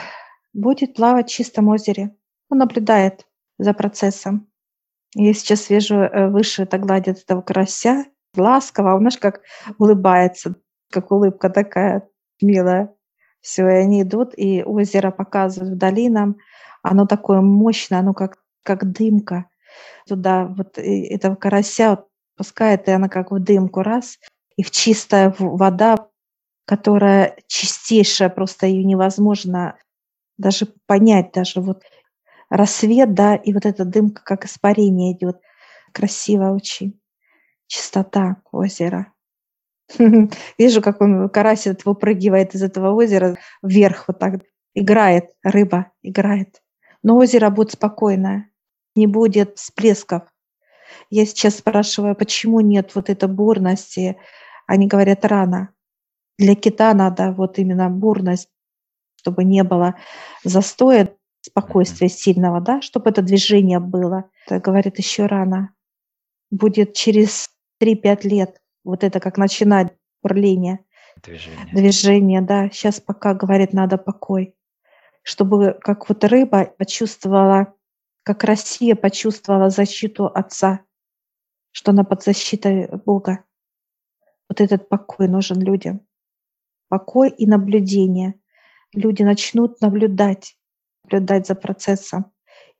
будет 0.52 0.94
плавать 0.94 1.28
в 1.28 1.32
чистом 1.32 1.68
озере. 1.68 2.14
Он 2.48 2.58
наблюдает 2.58 3.26
за 3.58 3.74
процессом. 3.74 4.48
Я 5.14 5.34
сейчас 5.34 5.70
вижу 5.70 5.96
э, 5.96 6.28
выше, 6.28 6.62
это 6.62 6.78
гладит 6.78 7.18
этого 7.18 7.42
карася, 7.42 8.04
ласково, 8.36 8.94
он, 8.94 9.00
знаешь, 9.00 9.18
как 9.18 9.40
улыбается, 9.78 10.54
как 10.90 11.10
улыбка 11.10 11.50
такая 11.50 12.08
милая. 12.40 12.94
Все, 13.40 13.66
и 13.68 13.74
они 13.74 14.02
идут, 14.02 14.34
и 14.36 14.62
озеро 14.62 15.10
показывают 15.10 15.74
вдали 15.74 16.08
нам. 16.08 16.36
Оно 16.82 17.06
такое 17.06 17.40
мощное, 17.40 18.00
оно 18.00 18.14
как, 18.14 18.38
как 18.62 18.90
дымка. 18.92 19.46
Туда 20.06 20.46
вот 20.46 20.78
этого 20.78 21.34
карася 21.34 21.90
вот 21.90 22.08
пускает, 22.36 22.88
и 22.88 22.90
она 22.92 23.08
как 23.08 23.30
в 23.30 23.38
дымку 23.38 23.82
раз, 23.82 24.18
и 24.56 24.62
в 24.62 24.70
чистая 24.70 25.34
вода, 25.38 26.08
которая 26.68 27.34
чистейшая, 27.46 28.28
просто 28.28 28.66
ее 28.66 28.84
невозможно 28.84 29.78
даже 30.36 30.66
понять, 30.84 31.32
даже 31.32 31.62
вот 31.62 31.82
рассвет, 32.50 33.14
да, 33.14 33.36
и 33.36 33.54
вот 33.54 33.64
эта 33.64 33.86
дымка, 33.86 34.22
как 34.22 34.44
испарение 34.44 35.14
идет. 35.14 35.40
Красиво 35.94 36.50
очень. 36.50 37.00
Чистота 37.68 38.42
озера. 38.52 39.14
Вижу, 40.58 40.82
как 40.82 41.00
он, 41.00 41.30
карась 41.30 41.66
этот 41.66 41.86
выпрыгивает 41.86 42.54
из 42.54 42.62
этого 42.62 42.92
озера 42.92 43.38
вверх 43.62 44.04
вот 44.06 44.18
так. 44.18 44.42
Играет, 44.74 45.30
рыба 45.42 45.92
играет. 46.02 46.62
Но 47.02 47.16
озеро 47.16 47.48
будет 47.48 47.72
спокойное, 47.72 48.50
не 48.94 49.06
будет 49.06 49.56
всплесков. 49.56 50.24
Я 51.08 51.24
сейчас 51.24 51.56
спрашиваю, 51.56 52.14
почему 52.14 52.60
нет 52.60 52.94
вот 52.94 53.08
этой 53.08 53.30
бурности. 53.30 54.18
Они 54.66 54.86
говорят, 54.86 55.24
рано. 55.24 55.70
Для 56.38 56.54
кита 56.54 56.94
надо 56.94 57.32
вот 57.32 57.58
именно 57.58 57.90
бурность, 57.90 58.48
чтобы 59.16 59.44
не 59.44 59.64
было 59.64 59.96
застоя 60.44 61.14
спокойствия 61.40 62.08
сильного, 62.08 62.60
да, 62.60 62.80
чтобы 62.80 63.10
это 63.10 63.22
движение 63.22 63.80
было. 63.80 64.30
Это 64.46 64.60
говорит 64.60 64.98
еще 64.98 65.26
рано. 65.26 65.74
Будет 66.50 66.94
через 66.94 67.50
3-5 67.82 68.28
лет 68.28 68.60
вот 68.84 69.04
это 69.04 69.20
как 69.20 69.36
начинать 69.36 69.92
бурление. 70.22 70.80
Движение. 71.22 71.66
Движение, 71.72 72.40
да. 72.40 72.70
Сейчас 72.70 73.00
пока, 73.00 73.34
говорит, 73.34 73.72
надо 73.72 73.98
покой. 73.98 74.54
Чтобы 75.22 75.76
как 75.80 76.08
вот 76.08 76.24
рыба 76.24 76.72
почувствовала, 76.78 77.74
как 78.22 78.44
Россия 78.44 78.94
почувствовала 78.94 79.68
защиту 79.70 80.26
Отца, 80.26 80.80
что 81.72 81.90
она 81.90 82.04
под 82.04 82.22
защитой 82.22 82.88
Бога. 83.04 83.44
Вот 84.48 84.60
этот 84.60 84.88
покой 84.88 85.28
нужен 85.28 85.60
людям. 85.60 86.07
Покой 86.88 87.30
и 87.30 87.46
наблюдение. 87.46 88.34
Люди 88.94 89.22
начнут 89.22 89.80
наблюдать, 89.80 90.56
наблюдать 91.04 91.46
за 91.46 91.54
процессом 91.54 92.32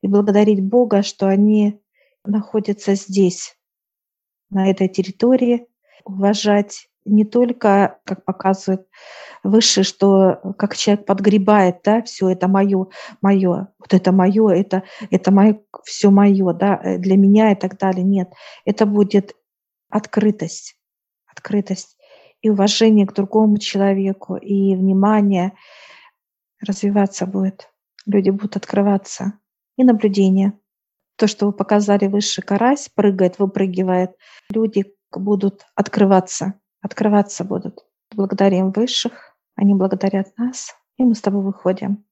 и 0.02 0.08
благодарить 0.08 0.62
Бога, 0.62 1.02
что 1.02 1.28
они 1.28 1.80
находятся 2.24 2.94
здесь, 2.94 3.58
на 4.50 4.70
этой 4.70 4.88
территории, 4.88 5.66
уважать 6.04 6.88
не 7.04 7.24
только, 7.24 7.98
как 8.04 8.24
показывает 8.24 8.86
выше, 9.42 9.82
что 9.82 10.54
как 10.58 10.76
человек 10.76 11.06
подгребает, 11.06 11.80
да, 11.84 12.02
все 12.02 12.28
это 12.28 12.48
мое, 12.48 12.86
мое, 13.22 13.68
вот 13.78 13.94
это 13.94 14.12
мое, 14.12 14.48
это, 14.50 14.82
это 15.10 15.30
мое, 15.30 15.60
все 15.84 16.10
мое, 16.10 16.52
да, 16.52 16.80
э, 16.82 16.98
для 16.98 17.16
меня 17.16 17.52
и 17.52 17.54
так 17.54 17.78
далее. 17.78 18.04
Нет, 18.04 18.30
это 18.64 18.84
будет 18.84 19.34
открытость, 19.88 20.76
открытость 21.26 21.96
и 22.40 22.50
уважение 22.50 23.06
к 23.06 23.14
другому 23.14 23.58
человеку, 23.58 24.36
и 24.36 24.74
внимание 24.74 25.52
развиваться 26.60 27.26
будет. 27.26 27.70
Люди 28.06 28.30
будут 28.30 28.56
открываться. 28.56 29.34
И 29.76 29.84
наблюдение. 29.84 30.58
То, 31.16 31.26
что 31.26 31.46
вы 31.46 31.52
показали 31.52 32.06
выше, 32.06 32.42
карась 32.42 32.88
прыгает, 32.88 33.38
выпрыгивает. 33.38 34.12
Люди 34.50 34.94
будут 35.12 35.66
открываться, 35.74 36.54
открываться 36.80 37.44
будут. 37.44 37.84
Благодарим 38.14 38.70
высших, 38.70 39.36
они 39.54 39.74
благодарят 39.74 40.36
нас, 40.36 40.74
и 40.96 41.04
мы 41.04 41.14
с 41.14 41.20
тобой 41.20 41.42
выходим. 41.42 42.07